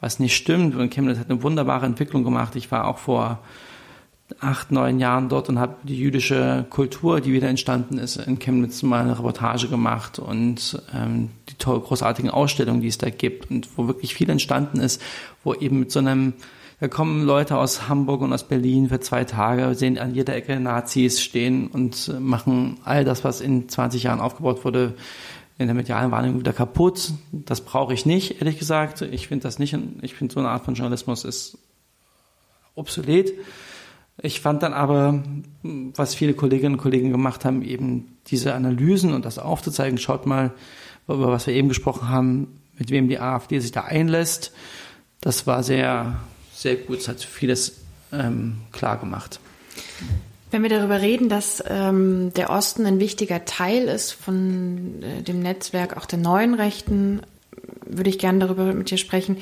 was 0.00 0.18
nicht 0.18 0.34
stimmt. 0.34 0.74
Und 0.76 0.90
Chemnitz 0.90 1.18
hat 1.18 1.28
eine 1.28 1.42
wunderbare 1.42 1.84
Entwicklung 1.84 2.24
gemacht. 2.24 2.56
Ich 2.56 2.70
war 2.70 2.86
auch 2.86 2.98
vor 2.98 3.40
acht, 4.40 4.70
neun 4.70 5.00
Jahren 5.00 5.28
dort 5.28 5.48
und 5.48 5.58
habe 5.58 5.76
die 5.82 5.98
jüdische 5.98 6.64
Kultur, 6.70 7.20
die 7.20 7.32
wieder 7.32 7.48
entstanden 7.48 7.98
ist, 7.98 8.16
in 8.16 8.38
Chemnitz 8.38 8.82
mal 8.82 9.02
eine 9.02 9.18
Reportage 9.18 9.68
gemacht 9.68 10.18
und 10.18 10.80
ähm, 10.94 11.30
die 11.48 11.54
toll, 11.54 11.80
großartigen 11.80 12.30
Ausstellungen, 12.30 12.80
die 12.80 12.88
es 12.88 12.98
da 12.98 13.10
gibt 13.10 13.50
und 13.50 13.68
wo 13.76 13.86
wirklich 13.86 14.14
viel 14.14 14.30
entstanden 14.30 14.80
ist, 14.80 15.02
wo 15.42 15.54
eben 15.54 15.80
mit 15.80 15.90
so 15.90 15.98
einem, 15.98 16.34
da 16.80 16.88
kommen 16.88 17.24
Leute 17.24 17.56
aus 17.56 17.88
Hamburg 17.88 18.22
und 18.22 18.32
aus 18.32 18.46
Berlin 18.46 18.88
für 18.88 19.00
zwei 19.00 19.24
Tage, 19.24 19.74
sehen 19.74 19.98
an 19.98 20.14
jeder 20.14 20.34
Ecke 20.34 20.58
Nazis 20.60 21.20
stehen 21.20 21.66
und 21.66 22.12
machen 22.20 22.78
all 22.84 23.04
das, 23.04 23.24
was 23.24 23.40
in 23.40 23.68
20 23.68 24.04
Jahren 24.04 24.20
aufgebaut 24.20 24.64
wurde, 24.64 24.94
in 25.58 25.66
der 25.66 25.74
medialen 25.74 26.10
Wahrnehmung 26.10 26.40
wieder 26.40 26.54
kaputt. 26.54 27.12
Das 27.32 27.60
brauche 27.60 27.92
ich 27.92 28.06
nicht, 28.06 28.40
ehrlich 28.40 28.58
gesagt. 28.58 29.02
Ich 29.02 29.28
finde 29.28 29.42
das 29.42 29.58
nicht, 29.58 29.76
ich 30.00 30.14
finde 30.14 30.32
so 30.32 30.40
eine 30.40 30.48
Art 30.48 30.64
von 30.64 30.74
Journalismus 30.74 31.24
ist 31.24 31.58
obsolet. 32.74 33.34
Ich 34.22 34.40
fand 34.40 34.62
dann 34.62 34.72
aber, 34.72 35.22
was 35.62 36.14
viele 36.14 36.34
Kolleginnen 36.34 36.74
und 36.74 36.80
Kollegen 36.80 37.10
gemacht 37.10 37.44
haben, 37.44 37.62
eben 37.62 38.16
diese 38.26 38.54
Analysen 38.54 39.14
und 39.14 39.24
das 39.24 39.38
aufzuzeigen. 39.38 39.98
Schaut 39.98 40.26
mal, 40.26 40.52
über 41.08 41.28
was 41.28 41.46
wir 41.46 41.54
eben 41.54 41.68
gesprochen 41.68 42.08
haben, 42.08 42.60
mit 42.78 42.90
wem 42.90 43.08
die 43.08 43.18
AfD 43.18 43.58
sich 43.60 43.72
da 43.72 43.82
einlässt. 43.82 44.52
Das 45.20 45.46
war 45.46 45.62
sehr, 45.62 46.16
sehr 46.52 46.76
gut. 46.76 46.98
Es 46.98 47.08
hat 47.08 47.20
vieles 47.20 47.80
ähm, 48.12 48.58
klar 48.72 48.98
gemacht. 48.98 49.40
Wenn 50.50 50.62
wir 50.62 50.70
darüber 50.70 51.00
reden, 51.00 51.28
dass 51.28 51.62
ähm, 51.66 52.32
der 52.34 52.50
Osten 52.50 52.84
ein 52.84 52.98
wichtiger 52.98 53.44
Teil 53.44 53.84
ist 53.84 54.12
von 54.12 55.02
äh, 55.02 55.22
dem 55.22 55.40
Netzwerk 55.40 55.96
auch 55.96 56.06
der 56.06 56.18
neuen 56.18 56.54
Rechten, 56.54 57.20
würde 57.86 58.10
ich 58.10 58.18
gerne 58.18 58.40
darüber 58.40 58.64
mit 58.72 58.90
dir 58.90 58.98
sprechen. 58.98 59.36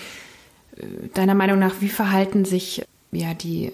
Äh, 0.77 0.85
deiner 1.14 1.35
Meinung 1.35 1.59
nach, 1.59 1.77
wie 1.81 1.88
verhalten 1.88 2.45
sich 2.45 2.85
ja 3.11 3.33
die 3.35 3.73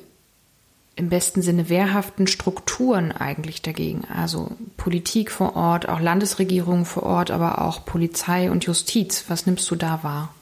im 0.97 1.09
besten 1.09 1.43
Sinne 1.43 1.69
wehrhaften 1.69 2.27
Strukturen 2.27 3.11
eigentlich 3.11 3.63
dagegen. 3.63 4.05
Also 4.05 4.53
Politik 4.77 5.31
vor 5.31 5.57
Ort, 5.57 5.89
auch 5.89 6.01
Landesregierungen 6.01 6.85
vor 6.85 7.03
Ort, 7.03 7.31
aber 7.31 7.63
auch 7.63 7.85
Polizei 7.85 8.51
und 8.51 8.65
Justiz. 8.65 9.25
Was 9.29 9.47
nimmst 9.47 9.69
du 9.71 9.77
da 9.77 10.03
wahr? 10.03 10.33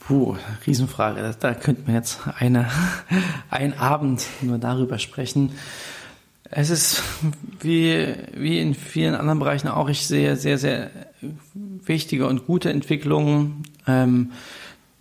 Puh, 0.00 0.36
Riesenfrage. 0.66 1.34
Da, 1.40 1.54
könnten 1.54 1.86
wir 1.86 1.94
jetzt 1.94 2.20
eine, 2.38 2.70
einen 3.50 3.74
Abend 3.74 4.26
nur 4.40 4.58
darüber 4.58 4.98
sprechen. 4.98 5.52
Es 6.50 6.70
ist 6.70 7.02
wie, 7.60 8.14
wie 8.34 8.60
in 8.60 8.74
vielen 8.74 9.14
anderen 9.14 9.38
Bereichen 9.38 9.68
auch, 9.68 9.88
ich 9.88 10.06
sehe 10.06 10.36
sehr, 10.36 10.58
sehr 10.58 10.90
wichtige 11.52 12.26
und 12.26 12.46
gute 12.46 12.70
Entwicklungen, 12.70 13.64
ähm, 13.86 14.32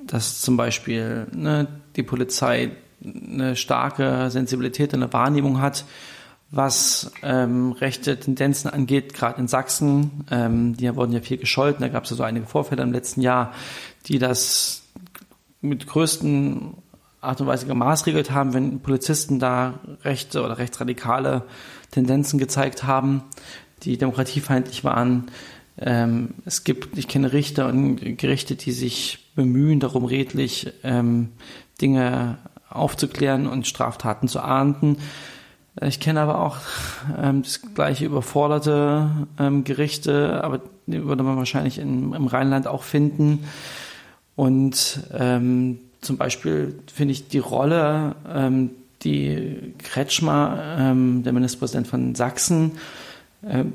dass 0.06 0.42
zum 0.42 0.58
Beispiel 0.58 1.28
ne, 1.32 1.68
die 1.96 2.04
Polizei 2.04 2.72
eine 3.04 3.56
starke 3.56 4.30
Sensibilität 4.30 4.94
und 4.94 5.04
eine 5.04 5.14
Wahrnehmung 5.14 5.62
hat, 5.62 5.86
was 6.52 7.12
ähm, 7.24 7.72
rechte 7.72 8.20
Tendenzen 8.20 8.70
angeht, 8.70 9.14
gerade 9.14 9.40
in 9.42 9.48
Sachsen. 9.48 10.26
Ähm, 10.30 10.78
die 10.78 10.96
wurden 10.96 11.12
ja 11.12 11.22
viel 11.22 11.38
gescholten. 11.38 11.82
Da 11.82 11.88
gab 11.88 12.04
es 12.04 12.12
ja 12.12 12.16
so 12.16 12.24
einige 12.24 12.46
Vorfälle 12.46 12.84
im 12.84 12.92
letzten 12.92 13.22
Jahr, 13.22 13.54
die 14.06 14.20
das 14.20 14.84
mit 15.62 15.88
größten 15.88 16.76
Art 17.22 17.42
und 17.42 17.48
Weise 17.48 17.66
gemaßregelt 17.66 18.32
haben, 18.32 18.54
wenn 18.54 18.82
Polizisten 18.82 19.40
da 19.40 19.80
rechte 20.04 20.44
oder 20.44 20.58
rechtsradikale 20.58 21.44
Tendenzen 21.92 22.38
gezeigt 22.38 22.84
haben, 22.84 23.24
die 23.84 23.98
demokratiefeindlich 23.98 24.84
waren. 24.84 25.32
Ähm, 25.78 26.36
es 26.46 26.64
gibt, 26.64 26.98
ich 26.98 27.08
kenne 27.08 27.34
Richter 27.34 27.68
und 27.68 28.18
Gerichte, 28.18 28.56
die 28.56 28.72
sich 28.72 29.32
bemühen, 29.36 29.80
darum 29.80 30.06
redlich 30.06 30.72
ähm, 30.84 31.30
Dinge 31.82 32.38
aufzuklären 32.74 33.48
und 33.48 33.68
Straftaten 33.68 34.28
zu 34.28 34.42
ahnden. 34.42 34.98
Ich 35.82 36.00
kenne 36.00 36.22
aber 36.22 36.40
auch 36.40 36.58
ähm, 37.18 37.42
das 37.42 37.62
gleiche 37.74 38.06
überforderte 38.06 39.10
ähm, 39.40 39.64
Gerichte, 39.64 40.44
aber 40.44 40.62
die 40.86 41.04
würde 41.04 41.24
man 41.24 41.38
wahrscheinlich 41.38 41.80
in, 41.80 42.14
im 42.14 42.28
Rheinland 42.28 42.68
auch 42.68 42.84
finden. 42.84 43.46
Und 44.36 45.00
ähm, 45.14 45.80
zum 46.02 46.18
Beispiel 46.18 46.80
finde 46.94 47.14
ich 47.14 47.28
die 47.28 47.40
Rolle, 47.40 48.16
ähm, 48.32 48.72
die 49.04 49.74
Kretschmer, 49.80 50.78
ähm, 50.78 51.24
der 51.24 51.34
Ministerpräsident 51.34 51.88
von 51.88 52.16
Sachsen, 52.16 52.74
äh, 53.42 53.66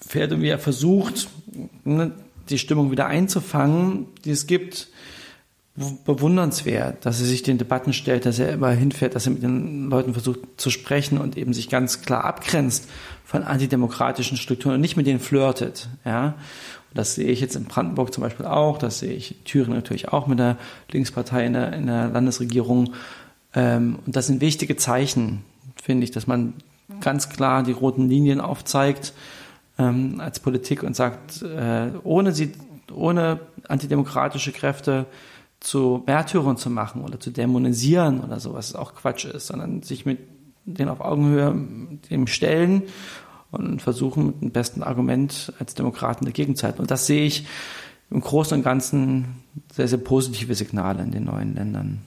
fährt 0.00 0.32
und 0.32 0.42
wie 0.42 0.48
er 0.48 0.58
versucht, 0.58 1.28
ne, 1.84 2.12
die 2.48 2.58
Stimmung 2.58 2.90
wieder 2.90 3.06
einzufangen, 3.06 4.06
die 4.24 4.30
es 4.30 4.46
gibt, 4.46 4.88
bewundernswert, 6.04 7.04
dass 7.04 7.20
er 7.20 7.26
sich 7.26 7.42
den 7.42 7.58
Debatten 7.58 7.92
stellt, 7.92 8.24
dass 8.24 8.38
er 8.38 8.52
immer 8.52 8.70
hinfährt, 8.70 9.14
dass 9.14 9.26
er 9.26 9.32
mit 9.32 9.42
den 9.42 9.90
Leuten 9.90 10.14
versucht 10.14 10.40
zu 10.56 10.70
sprechen 10.70 11.18
und 11.18 11.36
eben 11.36 11.52
sich 11.52 11.68
ganz 11.68 12.02
klar 12.02 12.24
abgrenzt 12.24 12.88
von 13.24 13.42
antidemokratischen 13.42 14.38
Strukturen 14.38 14.76
und 14.76 14.80
nicht 14.80 14.96
mit 14.96 15.06
denen 15.06 15.20
flirtet. 15.20 15.88
Ja? 16.04 16.28
Und 16.90 16.98
das 16.98 17.14
sehe 17.14 17.28
ich 17.28 17.40
jetzt 17.40 17.56
in 17.56 17.64
Brandenburg 17.64 18.14
zum 18.14 18.22
Beispiel 18.22 18.46
auch, 18.46 18.78
das 18.78 19.00
sehe 19.00 19.12
ich 19.12 19.32
in 19.32 19.44
Thüringen 19.44 19.76
natürlich 19.76 20.08
auch 20.08 20.26
mit 20.26 20.38
der 20.38 20.56
Linkspartei 20.90 21.44
in 21.44 21.52
der, 21.52 21.72
in 21.74 21.86
der 21.86 22.08
Landesregierung. 22.08 22.94
Ähm, 23.54 23.98
und 24.06 24.16
das 24.16 24.28
sind 24.28 24.40
wichtige 24.40 24.76
Zeichen, 24.76 25.44
finde 25.82 26.04
ich, 26.04 26.10
dass 26.10 26.26
man 26.26 26.54
ganz 27.00 27.28
klar 27.28 27.62
die 27.62 27.72
roten 27.72 28.08
Linien 28.08 28.40
aufzeigt 28.40 29.12
ähm, 29.78 30.20
als 30.20 30.40
Politik 30.40 30.82
und 30.82 30.96
sagt, 30.96 31.42
äh, 31.42 31.90
ohne 32.02 32.32
sie, 32.32 32.52
ohne 32.94 33.40
antidemokratische 33.68 34.52
Kräfte 34.52 35.04
zu 35.60 36.02
Märtyrern 36.06 36.56
zu 36.56 36.70
machen 36.70 37.02
oder 37.02 37.18
zu 37.18 37.30
dämonisieren 37.30 38.22
oder 38.22 38.40
so, 38.40 38.54
was 38.54 38.74
auch 38.74 38.94
Quatsch 38.94 39.24
ist, 39.24 39.48
sondern 39.48 39.82
sich 39.82 40.06
mit 40.06 40.18
denen 40.64 40.90
auf 40.90 41.00
Augenhöhe 41.00 41.54
dem 42.10 42.26
stellen 42.26 42.82
und 43.50 43.80
versuchen 43.80 44.26
mit 44.26 44.42
dem 44.42 44.50
besten 44.50 44.82
Argument 44.82 45.52
als 45.58 45.74
Demokraten 45.74 46.24
dagegen 46.24 46.56
zu 46.56 46.66
halten. 46.66 46.80
Und 46.80 46.90
das 46.90 47.06
sehe 47.06 47.24
ich 47.24 47.46
im 48.10 48.20
Großen 48.20 48.56
und 48.56 48.62
Ganzen 48.62 49.42
sehr, 49.72 49.88
sehr 49.88 49.98
positive 49.98 50.54
Signale 50.54 51.02
in 51.02 51.10
den 51.10 51.24
neuen 51.24 51.54
Ländern. 51.54 52.00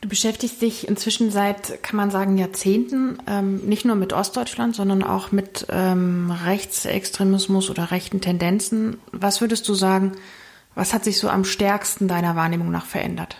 Du 0.00 0.08
beschäftigst 0.08 0.60
dich 0.60 0.88
inzwischen 0.88 1.30
seit, 1.30 1.80
kann 1.84 1.96
man 1.96 2.10
sagen, 2.10 2.36
Jahrzehnten 2.36 3.18
ähm, 3.28 3.58
nicht 3.66 3.84
nur 3.84 3.94
mit 3.94 4.12
Ostdeutschland, 4.12 4.74
sondern 4.74 5.04
auch 5.04 5.30
mit 5.30 5.66
ähm, 5.70 6.32
Rechtsextremismus 6.44 7.70
oder 7.70 7.92
rechten 7.92 8.20
Tendenzen. 8.20 8.96
Was 9.12 9.40
würdest 9.40 9.68
du 9.68 9.74
sagen, 9.74 10.12
was 10.74 10.94
hat 10.94 11.04
sich 11.04 11.18
so 11.18 11.28
am 11.28 11.44
stärksten 11.44 12.08
deiner 12.08 12.36
Wahrnehmung 12.36 12.70
nach 12.70 12.86
verändert? 12.86 13.36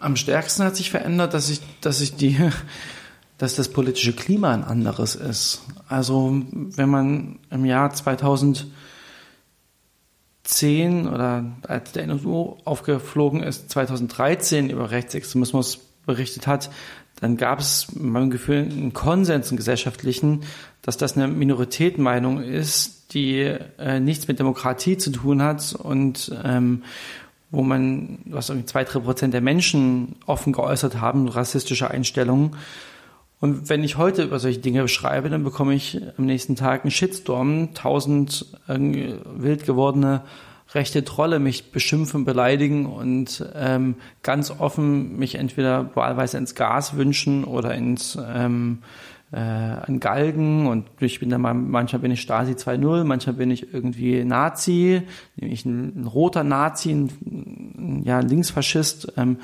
Am 0.00 0.16
stärksten 0.16 0.64
hat 0.64 0.76
sich 0.76 0.90
verändert, 0.90 1.32
dass 1.32 1.48
ich, 1.48 1.60
dass 1.80 2.00
ich 2.00 2.16
die, 2.16 2.50
dass 3.38 3.54
das 3.54 3.68
politische 3.68 4.12
Klima 4.12 4.52
ein 4.52 4.64
anderes 4.64 5.14
ist. 5.14 5.62
Also, 5.88 6.42
wenn 6.50 6.88
man 6.88 7.38
im 7.50 7.64
Jahr 7.64 7.92
2010 7.92 8.72
oder 11.08 11.44
als 11.62 11.92
der 11.92 12.02
NSU 12.04 12.56
aufgeflogen 12.64 13.42
ist, 13.42 13.70
2013 13.70 14.70
über 14.70 14.90
Rechtsextremismus 14.90 15.78
berichtet 16.04 16.46
hat, 16.46 16.70
dann 17.20 17.36
gab 17.36 17.60
es 17.60 17.86
mein 17.94 18.30
Gefühl 18.30 18.62
einen 18.62 18.92
Konsens, 18.92 19.48
einen 19.48 19.56
gesellschaftlichen, 19.56 20.42
dass 20.82 20.96
das 20.96 21.16
eine 21.16 21.28
Minoritätenmeinung 21.28 22.42
ist, 22.42 23.01
die 23.14 23.56
äh, 23.78 24.00
nichts 24.00 24.28
mit 24.28 24.38
Demokratie 24.38 24.96
zu 24.96 25.10
tun 25.10 25.42
hat 25.42 25.74
und 25.74 26.32
ähm, 26.44 26.82
wo 27.50 27.62
man, 27.62 28.18
was 28.24 28.48
irgendwie 28.48 28.66
zwei, 28.66 28.84
drei 28.84 29.00
Prozent 29.00 29.34
der 29.34 29.42
Menschen 29.42 30.16
offen 30.26 30.52
geäußert 30.52 31.00
haben, 31.00 31.28
rassistische 31.28 31.90
Einstellungen. 31.90 32.56
Und 33.40 33.68
wenn 33.68 33.84
ich 33.84 33.98
heute 33.98 34.22
über 34.22 34.38
solche 34.38 34.60
Dinge 34.60 34.88
schreibe, 34.88 35.28
dann 35.28 35.44
bekomme 35.44 35.74
ich 35.74 36.00
am 36.16 36.24
nächsten 36.24 36.56
Tag 36.56 36.82
einen 36.82 36.90
Shitstorm, 36.90 37.74
tausend 37.74 38.46
äh, 38.68 38.78
wild 39.36 39.66
gewordene 39.66 40.22
rechte 40.74 41.04
Trolle 41.04 41.38
mich 41.38 41.70
beschimpfen, 41.70 42.24
beleidigen 42.24 42.86
und 42.86 43.44
ähm, 43.54 43.96
ganz 44.22 44.50
offen 44.50 45.18
mich 45.18 45.34
entweder 45.34 45.94
wahlweise 45.94 46.38
ins 46.38 46.54
Gas 46.54 46.96
wünschen 46.96 47.44
oder 47.44 47.74
ins 47.74 48.18
ähm, 48.32 48.78
äh, 49.32 49.36
an 49.36 49.98
Galgen 50.00 50.66
und 50.66 50.86
ich 51.00 51.20
bin 51.20 51.30
dann 51.30 51.40
mal, 51.40 51.54
manchmal 51.54 52.00
bin 52.00 52.12
ich 52.12 52.20
Stasi 52.20 52.52
2.0, 52.52 53.04
manchmal 53.04 53.34
bin 53.34 53.50
ich 53.50 53.72
irgendwie 53.72 54.24
Nazi, 54.24 55.02
nämlich 55.36 55.64
ein, 55.64 56.02
ein 56.02 56.06
roter 56.06 56.44
Nazi, 56.44 56.90
ein, 56.92 58.02
ja, 58.04 58.18
ein 58.18 58.28
Linksfaschist. 58.28 59.12
Ähm, 59.16 59.38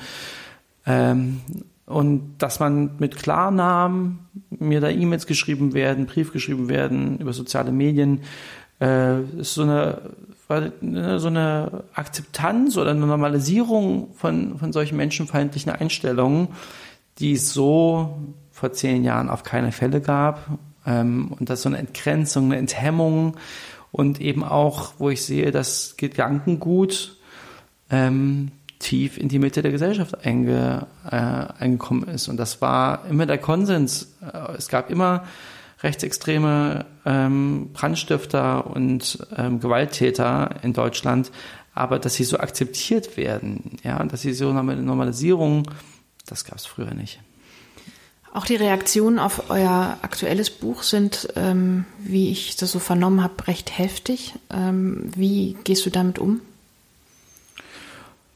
ähm, 0.85 1.41
und 1.85 2.37
dass 2.37 2.59
man 2.59 2.91
mit 2.99 3.17
Klarnamen 3.17 4.19
mir 4.51 4.79
da 4.79 4.89
E-Mails 4.89 5.25
geschrieben 5.25 5.73
werden, 5.73 6.05
Brief 6.05 6.31
geschrieben 6.31 6.69
werden 6.69 7.17
über 7.17 7.33
soziale 7.33 7.71
Medien, 7.71 8.21
äh, 8.79 9.21
ist 9.21 9.55
so 9.55 9.63
eine 9.63 10.01
Ne, 10.81 11.19
so 11.19 11.27
eine 11.27 11.83
Akzeptanz 11.93 12.75
oder 12.75 12.89
eine 12.89 13.05
Normalisierung 13.05 14.15
von, 14.15 14.57
von 14.57 14.73
solchen 14.73 14.97
menschenfeindlichen 14.97 15.71
Einstellungen, 15.71 16.47
die 17.19 17.33
es 17.33 17.53
so 17.53 18.17
vor 18.59 18.73
zehn 18.73 19.03
Jahren 19.03 19.29
auf 19.29 19.43
keine 19.43 19.71
Fälle 19.71 20.01
gab. 20.01 20.59
Ähm, 20.85 21.33
und 21.39 21.49
das 21.49 21.59
ist 21.59 21.63
so 21.63 21.69
eine 21.69 21.77
Entgrenzung, 21.77 22.45
eine 22.45 22.57
Enthemmung 22.57 23.37
und 23.91 24.21
eben 24.21 24.43
auch, 24.43 24.93
wo 24.97 25.09
ich 25.09 25.23
sehe, 25.23 25.51
dass 25.51 25.95
Gedankengut 25.97 27.17
ähm, 27.89 28.51
tief 28.79 29.17
in 29.17 29.29
die 29.29 29.39
Mitte 29.39 29.61
der 29.61 29.71
Gesellschaft 29.71 30.25
einge, 30.25 30.87
äh, 31.09 31.15
eingekommen 31.15 32.07
ist. 32.07 32.27
Und 32.27 32.37
das 32.37 32.61
war 32.61 33.05
immer 33.09 33.25
der 33.25 33.37
Konsens. 33.37 34.15
Äh, 34.21 34.57
es 34.57 34.67
gab 34.67 34.89
immer 34.89 35.23
rechtsextreme 35.81 36.85
ähm, 37.05 37.69
Brandstifter 37.73 38.67
und 38.67 39.25
ähm, 39.37 39.59
Gewalttäter 39.59 40.55
in 40.61 40.73
Deutschland, 40.73 41.31
aber 41.73 41.99
dass 41.99 42.15
sie 42.15 42.25
so 42.25 42.37
akzeptiert 42.37 43.15
werden, 43.15 43.77
ja, 43.83 44.03
dass 44.03 44.21
sie 44.21 44.33
so 44.33 44.49
eine 44.49 44.75
Normalisierung, 44.75 45.63
das 46.25 46.43
gab 46.43 46.57
es 46.57 46.65
früher 46.65 46.93
nicht. 46.93 47.21
Auch 48.31 48.45
die 48.45 48.55
Reaktionen 48.55 49.17
auf 49.17 49.49
euer 49.49 49.97
aktuelles 50.01 50.49
Buch 50.49 50.83
sind, 50.83 51.29
ähm, 51.35 51.85
wie 51.99 52.31
ich 52.31 52.55
das 52.55 52.71
so 52.71 52.79
vernommen 52.79 53.23
habe, 53.23 53.47
recht 53.47 53.77
heftig. 53.77 54.35
Ähm, 54.51 55.11
wie 55.15 55.57
gehst 55.63 55.85
du 55.85 55.89
damit 55.89 56.19
um? 56.19 56.41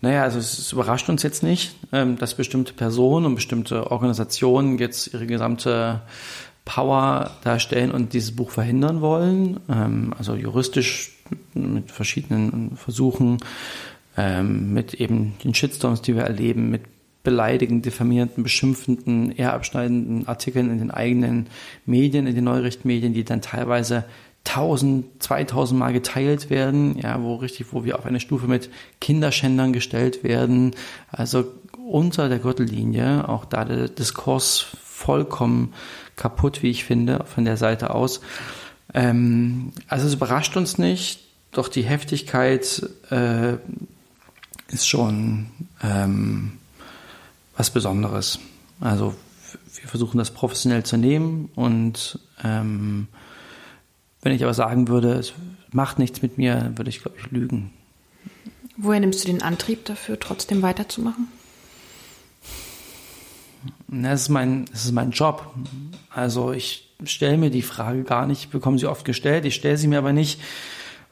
Naja, 0.02 0.24
also 0.24 0.40
es 0.40 0.72
überrascht 0.74 1.08
uns 1.10 1.24
jetzt 1.24 1.44
nicht, 1.44 1.76
ähm, 1.94 2.18
dass 2.18 2.36
bestimmte 2.36 2.74
Personen 2.74 3.26
und 3.26 3.36
bestimmte 3.36 3.90
Organisationen 3.92 4.78
jetzt 4.78 5.14
ihre 5.14 5.28
gesamte 5.28 6.02
Power 6.66 7.32
darstellen 7.44 7.92
und 7.92 8.14
dieses 8.14 8.36
Buch 8.36 8.52
verhindern 8.52 9.00
wollen. 9.00 9.60
Ähm, 9.70 10.14
also 10.18 10.36
juristisch 10.36 11.14
mit 11.54 11.92
verschiedenen 11.92 12.76
Versuchen, 12.76 13.38
ähm, 14.18 14.74
mit 14.74 14.94
eben 14.96 15.36
den 15.44 15.54
Shitstorms, 15.54 16.02
die 16.02 16.16
wir 16.16 16.24
erleben, 16.24 16.70
mit 16.70 16.84
beleidigenden, 17.24 17.82
diffamierenden, 17.82 18.44
beschimpfenden, 18.44 19.32
eher 19.32 19.54
abschneidenden 19.54 20.28
Artikeln 20.28 20.70
in 20.70 20.80
den 20.80 20.92
eigenen 20.92 21.48
Medien, 21.86 22.28
in 22.28 22.36
den 22.36 22.44
Neurichtmedien, 22.44 23.14
die 23.14 23.24
dann 23.24 23.42
teilweise 23.42 24.04
1000, 24.46 25.24
2000 25.24 25.80
Mal 25.80 25.94
geteilt 25.94 26.50
werden, 26.50 26.98
ja, 27.00 27.22
wo 27.22 27.36
richtig, 27.36 27.68
wo 27.72 27.86
wir 27.86 27.98
auf 27.98 28.06
eine 28.06 28.20
Stufe 28.20 28.48
mit 28.48 28.70
Kinderschändern 29.00 29.72
gestellt 29.72 30.24
werden. 30.24 30.76
Also 31.10 31.46
unter 31.88 32.28
der 32.28 32.40
Gürtellinie, 32.40 33.28
auch 33.30 33.46
da 33.46 33.64
der 33.64 33.88
Diskurs 33.88 34.68
vollkommen 34.84 35.74
kaputt, 36.18 36.62
wie 36.62 36.70
ich 36.70 36.84
finde, 36.84 37.24
von 37.26 37.46
der 37.46 37.56
Seite 37.58 37.96
aus. 37.96 38.20
Ähm, 38.94 39.72
also 39.88 40.08
es 40.08 40.14
überrascht 40.14 40.58
uns 40.58 40.78
nicht, 40.78 41.22
doch 41.52 41.70
die 41.70 41.84
Heftigkeit 41.84 42.86
äh, 43.12 43.54
ist 44.68 44.88
schon 44.88 45.48
ähm, 45.82 46.54
was 47.56 47.70
Besonderes. 47.70 48.40
Also 48.80 49.16
wir 49.76 49.88
versuchen 49.88 50.18
das 50.18 50.32
professionell 50.32 50.84
zu 50.84 50.98
nehmen 50.98 51.50
und 51.56 52.20
ähm, 52.44 53.08
wenn 54.22 54.34
ich 54.34 54.44
aber 54.44 54.54
sagen 54.54 54.88
würde, 54.88 55.14
es 55.14 55.34
macht 55.72 56.00
nichts 56.00 56.22
mit 56.22 56.38
mir, 56.38 56.72
würde 56.76 56.90
ich, 56.90 57.02
glaube 57.02 57.18
ich, 57.20 57.30
lügen. 57.32 57.72
Woher 58.78 59.00
nimmst 59.00 59.24
du 59.24 59.28
den 59.28 59.42
Antrieb 59.42 59.86
dafür, 59.86 60.20
trotzdem 60.20 60.62
weiterzumachen? 60.62 61.28
Das 63.88 64.22
ist 64.22 64.30
mein, 64.30 64.66
das 64.72 64.86
ist 64.86 64.92
mein 64.92 65.12
Job. 65.12 65.54
Also 66.10 66.52
ich 66.52 66.90
stelle 67.04 67.38
mir 67.38 67.50
die 67.50 67.62
Frage 67.62 68.04
gar 68.04 68.26
nicht, 68.26 68.46
ich 68.46 68.50
bekomme 68.50 68.80
sie 68.80 68.88
oft 68.88 69.06
gestellt, 69.06 69.46
ich 69.46 69.56
stelle 69.56 69.78
sie 69.78 69.88
mir 69.88 70.00
aber 70.00 70.14
nicht, 70.14 70.42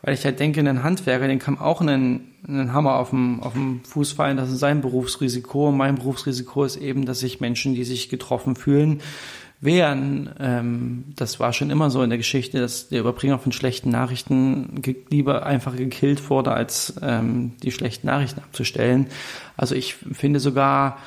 weil 0.01 0.13
ich 0.13 0.25
halt 0.25 0.39
denke, 0.39 0.61
ein 0.61 0.83
Handwerker, 0.83 1.27
den 1.27 1.39
kann 1.39 1.59
auch 1.59 1.81
einen, 1.81 2.31
einen 2.47 2.73
Hammer 2.73 2.95
auf 2.95 3.11
dem, 3.11 3.41
auf 3.41 3.53
dem 3.53 3.83
Fuß 3.83 4.13
fallen, 4.13 4.37
das 4.37 4.51
ist 4.51 4.59
sein 4.59 4.81
Berufsrisiko. 4.81 5.69
Und 5.69 5.77
mein 5.77 5.95
Berufsrisiko 5.95 6.63
ist 6.63 6.77
eben, 6.77 7.05
dass 7.05 7.19
sich 7.19 7.39
Menschen, 7.39 7.75
die 7.75 7.83
sich 7.83 8.09
getroffen 8.09 8.55
fühlen, 8.55 9.01
wehren. 9.59 10.31
Ähm, 10.39 11.05
das 11.15 11.39
war 11.39 11.53
schon 11.53 11.69
immer 11.69 11.91
so 11.91 12.01
in 12.01 12.09
der 12.09 12.17
Geschichte, 12.17 12.59
dass 12.59 12.89
der 12.89 13.01
Überbringer 13.01 13.37
von 13.37 13.51
schlechten 13.51 13.91
Nachrichten 13.91 14.81
lieber 15.09 15.45
einfach 15.45 15.75
gekillt 15.75 16.29
wurde, 16.31 16.51
als 16.51 16.95
ähm, 17.01 17.53
die 17.61 17.71
schlechten 17.71 18.07
Nachrichten 18.07 18.39
abzustellen. 18.39 19.07
Also 19.55 19.75
ich 19.75 19.93
finde 19.93 20.39
sogar, 20.39 20.97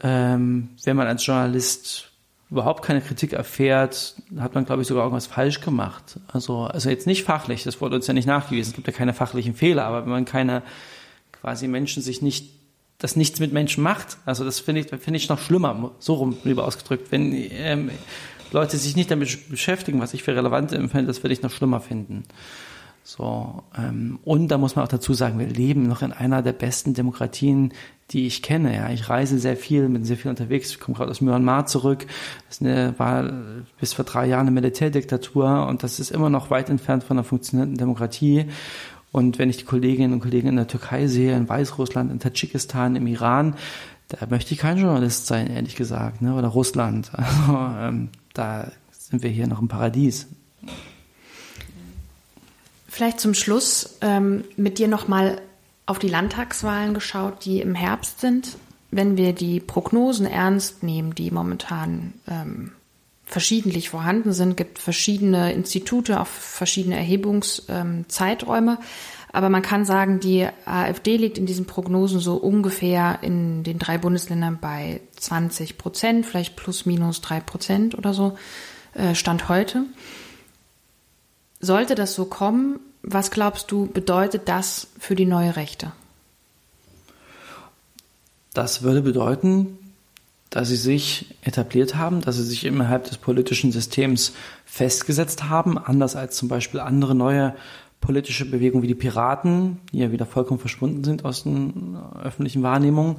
ähm, 0.00 0.70
wenn 0.84 0.96
man 0.96 1.08
als 1.08 1.26
Journalist 1.26 2.11
überhaupt 2.52 2.84
keine 2.84 3.00
Kritik 3.00 3.32
erfährt, 3.32 4.14
hat 4.38 4.54
man, 4.54 4.66
glaube 4.66 4.82
ich, 4.82 4.88
sogar 4.88 5.04
irgendwas 5.04 5.26
falsch 5.26 5.60
gemacht. 5.60 6.20
Also, 6.28 6.64
also 6.64 6.90
jetzt 6.90 7.06
nicht 7.06 7.24
fachlich, 7.24 7.64
das 7.64 7.80
wurde 7.80 7.96
uns 7.96 8.06
ja 8.06 8.12
nicht 8.12 8.26
nachgewiesen, 8.26 8.70
es 8.70 8.76
gibt 8.76 8.86
ja 8.86 8.92
keine 8.92 9.14
fachlichen 9.14 9.54
Fehler, 9.54 9.84
aber 9.84 10.02
wenn 10.02 10.10
man 10.10 10.24
keine 10.26 10.62
quasi 11.32 11.66
Menschen 11.66 12.02
sich 12.02 12.20
nicht 12.22 12.50
das 12.98 13.16
nichts 13.16 13.40
mit 13.40 13.52
Menschen 13.52 13.82
macht. 13.82 14.18
Also 14.26 14.44
das 14.44 14.60
finde 14.60 14.82
ich, 14.82 14.86
finde 14.86 15.16
ich 15.16 15.28
noch 15.28 15.40
schlimmer, 15.40 15.90
so 15.98 16.14
rum 16.14 16.36
lieber 16.44 16.64
ausgedrückt. 16.64 17.10
Wenn 17.10 17.32
ähm, 17.50 17.90
Leute 18.52 18.76
sich 18.76 18.94
nicht 18.94 19.10
damit 19.10 19.50
beschäftigen, 19.50 20.00
was 20.00 20.14
ich 20.14 20.22
für 20.22 20.36
relevant 20.36 20.72
empfinde, 20.72 21.08
das 21.08 21.22
würde 21.24 21.34
ich 21.34 21.42
noch 21.42 21.50
schlimmer 21.50 21.80
finden. 21.80 22.22
So, 23.04 23.64
ähm, 23.76 24.20
und 24.24 24.48
da 24.48 24.58
muss 24.58 24.76
man 24.76 24.84
auch 24.84 24.88
dazu 24.88 25.12
sagen, 25.12 25.38
wir 25.38 25.48
leben 25.48 25.88
noch 25.88 26.02
in 26.02 26.12
einer 26.12 26.40
der 26.40 26.52
besten 26.52 26.94
Demokratien, 26.94 27.72
die 28.10 28.26
ich 28.26 28.42
kenne. 28.42 28.76
Ja, 28.76 28.90
ich 28.90 29.08
reise 29.08 29.38
sehr 29.38 29.56
viel, 29.56 29.88
bin 29.88 30.04
sehr 30.04 30.16
viel 30.16 30.30
unterwegs. 30.30 30.70
Ich 30.70 30.80
komme 30.80 30.96
gerade 30.96 31.10
aus 31.10 31.20
Myanmar 31.20 31.66
zurück. 31.66 32.06
Das 32.48 32.60
eine, 32.60 32.94
war 32.98 33.32
bis 33.80 33.92
vor 33.92 34.04
drei 34.04 34.26
Jahren 34.26 34.42
eine 34.42 34.52
Militärdiktatur 34.52 35.66
und 35.66 35.82
das 35.82 35.98
ist 35.98 36.10
immer 36.10 36.30
noch 36.30 36.50
weit 36.50 36.70
entfernt 36.70 37.02
von 37.02 37.16
einer 37.16 37.24
funktionierenden 37.24 37.78
Demokratie. 37.78 38.46
Und 39.10 39.38
wenn 39.38 39.50
ich 39.50 39.58
die 39.58 39.64
Kolleginnen 39.64 40.14
und 40.14 40.20
Kollegen 40.20 40.48
in 40.48 40.56
der 40.56 40.68
Türkei 40.68 41.06
sehe, 41.06 41.36
in 41.36 41.48
Weißrussland, 41.48 42.10
in 42.10 42.20
Tadschikistan, 42.20 42.96
im 42.96 43.06
Iran, 43.06 43.56
da 44.08 44.26
möchte 44.26 44.54
ich 44.54 44.60
kein 44.60 44.78
Journalist 44.78 45.26
sein, 45.26 45.48
ehrlich 45.48 45.76
gesagt, 45.76 46.22
ne? 46.22 46.34
oder 46.34 46.48
Russland. 46.48 47.10
Also 47.14 47.58
ähm, 47.78 48.08
da 48.32 48.70
sind 48.90 49.22
wir 49.22 49.30
hier 49.30 49.46
noch 49.46 49.60
im 49.60 49.68
Paradies. 49.68 50.28
Vielleicht 52.92 53.20
zum 53.20 53.32
Schluss 53.32 53.96
ähm, 54.02 54.44
mit 54.58 54.78
dir 54.78 54.86
nochmal 54.86 55.40
auf 55.86 55.98
die 55.98 56.10
Landtagswahlen 56.10 56.92
geschaut, 56.92 57.46
die 57.46 57.62
im 57.62 57.74
Herbst 57.74 58.20
sind. 58.20 58.58
Wenn 58.90 59.16
wir 59.16 59.32
die 59.32 59.60
Prognosen 59.60 60.26
ernst 60.26 60.82
nehmen, 60.82 61.14
die 61.14 61.30
momentan 61.30 62.12
ähm, 62.28 62.72
verschiedentlich 63.24 63.88
vorhanden 63.88 64.34
sind, 64.34 64.58
gibt 64.58 64.78
verschiedene 64.78 65.54
Institute, 65.54 66.20
auch 66.20 66.26
verschiedene 66.26 66.96
Erhebungszeiträume. 66.96 68.76
Aber 69.32 69.48
man 69.48 69.62
kann 69.62 69.86
sagen, 69.86 70.20
die 70.20 70.46
AfD 70.66 71.16
liegt 71.16 71.38
in 71.38 71.46
diesen 71.46 71.64
Prognosen 71.64 72.20
so 72.20 72.34
ungefähr 72.36 73.20
in 73.22 73.62
den 73.62 73.78
drei 73.78 73.96
Bundesländern 73.96 74.58
bei 74.60 75.00
20 75.16 75.78
Prozent, 75.78 76.26
vielleicht 76.26 76.56
plus 76.56 76.84
minus 76.84 77.22
drei 77.22 77.40
Prozent 77.40 77.96
oder 77.96 78.12
so, 78.12 78.36
äh, 78.92 79.14
Stand 79.14 79.48
heute. 79.48 79.86
Sollte 81.64 81.94
das 81.94 82.14
so 82.14 82.24
kommen, 82.24 82.80
was 83.02 83.30
glaubst 83.30 83.70
du, 83.70 83.86
bedeutet 83.86 84.48
das 84.48 84.88
für 84.98 85.14
die 85.14 85.26
neue 85.26 85.54
Rechte? 85.54 85.92
Das 88.52 88.82
würde 88.82 89.00
bedeuten, 89.00 89.78
dass 90.50 90.68
sie 90.68 90.76
sich 90.76 91.36
etabliert 91.42 91.94
haben, 91.94 92.20
dass 92.20 92.36
sie 92.36 92.42
sich 92.42 92.66
innerhalb 92.66 93.04
des 93.04 93.16
politischen 93.16 93.70
Systems 93.70 94.32
festgesetzt 94.66 95.44
haben, 95.44 95.78
anders 95.78 96.16
als 96.16 96.36
zum 96.36 96.48
Beispiel 96.48 96.80
andere 96.80 97.14
neue 97.14 97.54
politische 98.00 98.44
Bewegungen 98.44 98.82
wie 98.82 98.88
die 98.88 98.94
Piraten, 98.96 99.78
die 99.92 100.00
ja 100.00 100.10
wieder 100.10 100.26
vollkommen 100.26 100.58
verschwunden 100.58 101.04
sind 101.04 101.24
aus 101.24 101.44
den 101.44 101.96
öffentlichen 102.22 102.64
Wahrnehmungen. 102.64 103.16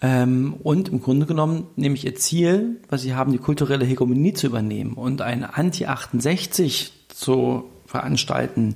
Ähm, 0.00 0.54
und 0.62 0.88
im 0.88 1.00
Grunde 1.00 1.26
genommen 1.26 1.68
nämlich 1.76 2.04
ihr 2.04 2.14
Ziel, 2.14 2.80
was 2.88 3.02
sie 3.02 3.14
haben, 3.14 3.32
die 3.32 3.38
kulturelle 3.38 3.84
Hegemonie 3.84 4.34
zu 4.34 4.46
übernehmen 4.46 4.94
und 4.94 5.22
eine 5.22 5.56
Anti-68 5.56 6.90
zu 7.08 7.64
veranstalten, 7.86 8.74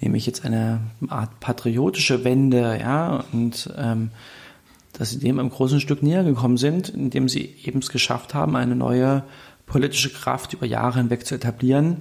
nämlich 0.00 0.26
jetzt 0.26 0.44
eine 0.44 0.80
Art 1.08 1.40
patriotische 1.40 2.24
Wende, 2.24 2.78
ja, 2.80 3.24
und 3.32 3.70
ähm, 3.76 4.10
dass 4.92 5.10
sie 5.10 5.18
dem 5.18 5.38
im 5.38 5.50
großen 5.50 5.80
Stück 5.80 6.02
näher 6.02 6.24
gekommen 6.24 6.56
sind, 6.56 6.88
indem 6.88 7.28
sie 7.28 7.54
eben 7.64 7.78
es 7.78 7.90
geschafft 7.90 8.34
haben, 8.34 8.56
eine 8.56 8.76
neue 8.76 9.22
politische 9.66 10.10
Kraft 10.10 10.52
über 10.52 10.66
Jahre 10.66 10.98
hinweg 10.98 11.26
zu 11.26 11.36
etablieren, 11.36 11.98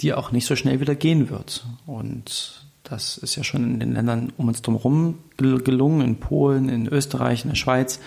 die 0.00 0.12
auch 0.12 0.32
nicht 0.32 0.46
so 0.46 0.56
schnell 0.56 0.80
wieder 0.80 0.94
gehen 0.94 1.30
wird. 1.30 1.64
Und 1.86 2.66
das 2.84 3.18
ist 3.18 3.36
ja 3.36 3.44
schon 3.44 3.64
in 3.64 3.80
den 3.80 3.92
Ländern 3.92 4.32
um 4.36 4.48
uns 4.48 4.62
drumherum 4.62 5.18
gelungen, 5.36 6.00
in 6.00 6.16
Polen, 6.16 6.68
in 6.68 6.88
Österreich, 6.88 7.44
in 7.44 7.50
der 7.50 7.56
Schweiz 7.56 8.00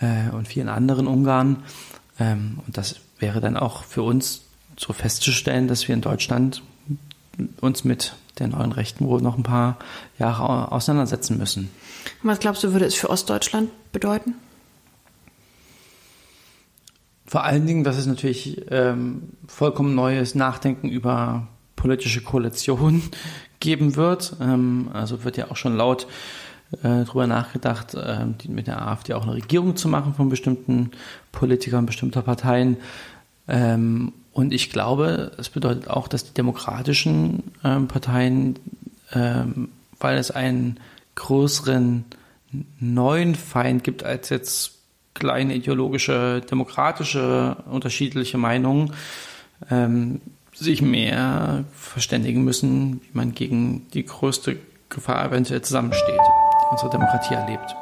äh, 0.00 0.30
und 0.32 0.48
vielen 0.48 0.68
anderen 0.68 1.06
Ungarn. 1.06 1.64
Ähm, 2.18 2.60
und 2.66 2.76
das 2.76 2.96
wäre 3.18 3.40
dann 3.40 3.56
auch 3.56 3.84
für 3.84 4.02
uns 4.02 4.42
so 4.76 4.92
festzustellen, 4.92 5.68
dass 5.68 5.88
wir 5.88 5.94
in 5.94 6.00
Deutschland 6.00 6.62
uns 7.60 7.84
mit 7.84 8.14
der 8.38 8.48
neuen 8.48 8.72
Rechten 8.72 9.06
wohl 9.06 9.20
noch 9.20 9.36
ein 9.36 9.42
paar 9.42 9.78
Jahre 10.18 10.72
auseinandersetzen 10.72 11.36
müssen. 11.36 11.70
Was 12.22 12.38
glaubst 12.38 12.64
du, 12.64 12.72
würde 12.72 12.86
es 12.86 12.94
für 12.94 13.10
Ostdeutschland 13.10 13.70
bedeuten? 13.92 14.34
Vor 17.26 17.44
allen 17.44 17.66
Dingen, 17.66 17.84
dass 17.84 17.96
es 17.96 18.06
natürlich 18.06 18.62
ähm, 18.70 19.30
vollkommen 19.46 19.94
neues 19.94 20.34
Nachdenken 20.34 20.88
über 20.88 21.46
politische 21.76 22.22
Koalition 22.22 23.02
geben 23.60 23.96
wird. 23.96 24.36
Ähm, 24.40 24.90
also 24.92 25.24
wird 25.24 25.36
ja 25.36 25.50
auch 25.50 25.56
schon 25.56 25.76
laut 25.76 26.06
äh, 26.72 27.04
darüber 27.04 27.26
nachgedacht, 27.26 27.94
äh, 27.94 28.26
die, 28.42 28.48
mit 28.48 28.66
der 28.66 28.86
AfD 28.86 29.14
auch 29.14 29.24
eine 29.24 29.34
Regierung 29.34 29.76
zu 29.76 29.88
machen 29.88 30.14
von 30.14 30.28
bestimmten 30.28 30.90
Politikern, 31.32 31.86
bestimmter 31.86 32.22
Parteien. 32.22 32.76
Ähm, 33.48 34.12
und 34.32 34.52
ich 34.52 34.70
glaube, 34.70 35.32
es 35.38 35.48
bedeutet 35.48 35.88
auch, 35.88 36.08
dass 36.08 36.24
die 36.24 36.34
demokratischen 36.34 37.52
ähm, 37.64 37.88
Parteien, 37.88 38.58
ähm, 39.12 39.70
weil 39.98 40.18
es 40.18 40.30
einen 40.30 40.78
größeren 41.16 42.04
neuen 42.78 43.34
Feind 43.34 43.84
gibt 43.84 44.04
als 44.04 44.28
jetzt 44.28 44.78
kleine 45.14 45.54
ideologische, 45.54 46.40
demokratische, 46.40 47.56
unterschiedliche 47.68 48.38
Meinungen, 48.38 48.92
ähm, 49.70 50.20
sich 50.64 50.82
mehr 50.82 51.64
verständigen 51.72 52.42
müssen, 52.44 53.00
wie 53.02 53.10
man 53.16 53.32
gegen 53.32 53.88
die 53.90 54.04
größte 54.04 54.58
Gefahr 54.88 55.24
eventuell 55.24 55.62
zusammensteht, 55.62 56.08
die 56.08 56.70
unsere 56.70 56.90
Demokratie 56.90 57.34
erlebt. 57.34 57.74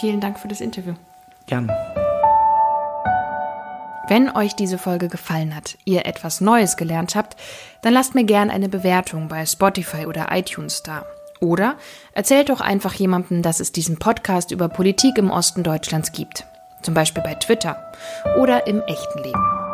Vielen 0.00 0.20
Dank 0.20 0.38
für 0.38 0.48
das 0.48 0.60
Interview. 0.60 0.94
Gerne. 1.46 1.74
Wenn 4.08 4.34
euch 4.34 4.54
diese 4.54 4.78
Folge 4.78 5.08
gefallen 5.08 5.54
hat, 5.54 5.76
ihr 5.84 6.06
etwas 6.06 6.40
Neues 6.40 6.76
gelernt 6.76 7.14
habt, 7.14 7.36
dann 7.82 7.92
lasst 7.92 8.14
mir 8.14 8.24
gern 8.24 8.50
eine 8.50 8.68
Bewertung 8.68 9.28
bei 9.28 9.44
Spotify 9.44 10.06
oder 10.06 10.28
iTunes 10.30 10.82
da. 10.82 11.04
Oder 11.40 11.76
erzählt 12.12 12.48
doch 12.48 12.60
einfach 12.60 12.94
jemandem, 12.94 13.42
dass 13.42 13.60
es 13.60 13.70
diesen 13.70 13.98
Podcast 13.98 14.50
über 14.50 14.68
Politik 14.68 15.18
im 15.18 15.30
Osten 15.30 15.62
Deutschlands 15.62 16.12
gibt. 16.12 16.44
Zum 16.82 16.94
Beispiel 16.94 17.22
bei 17.22 17.34
Twitter 17.34 17.92
oder 18.38 18.66
im 18.66 18.80
echten 18.82 19.22
Leben. 19.22 19.67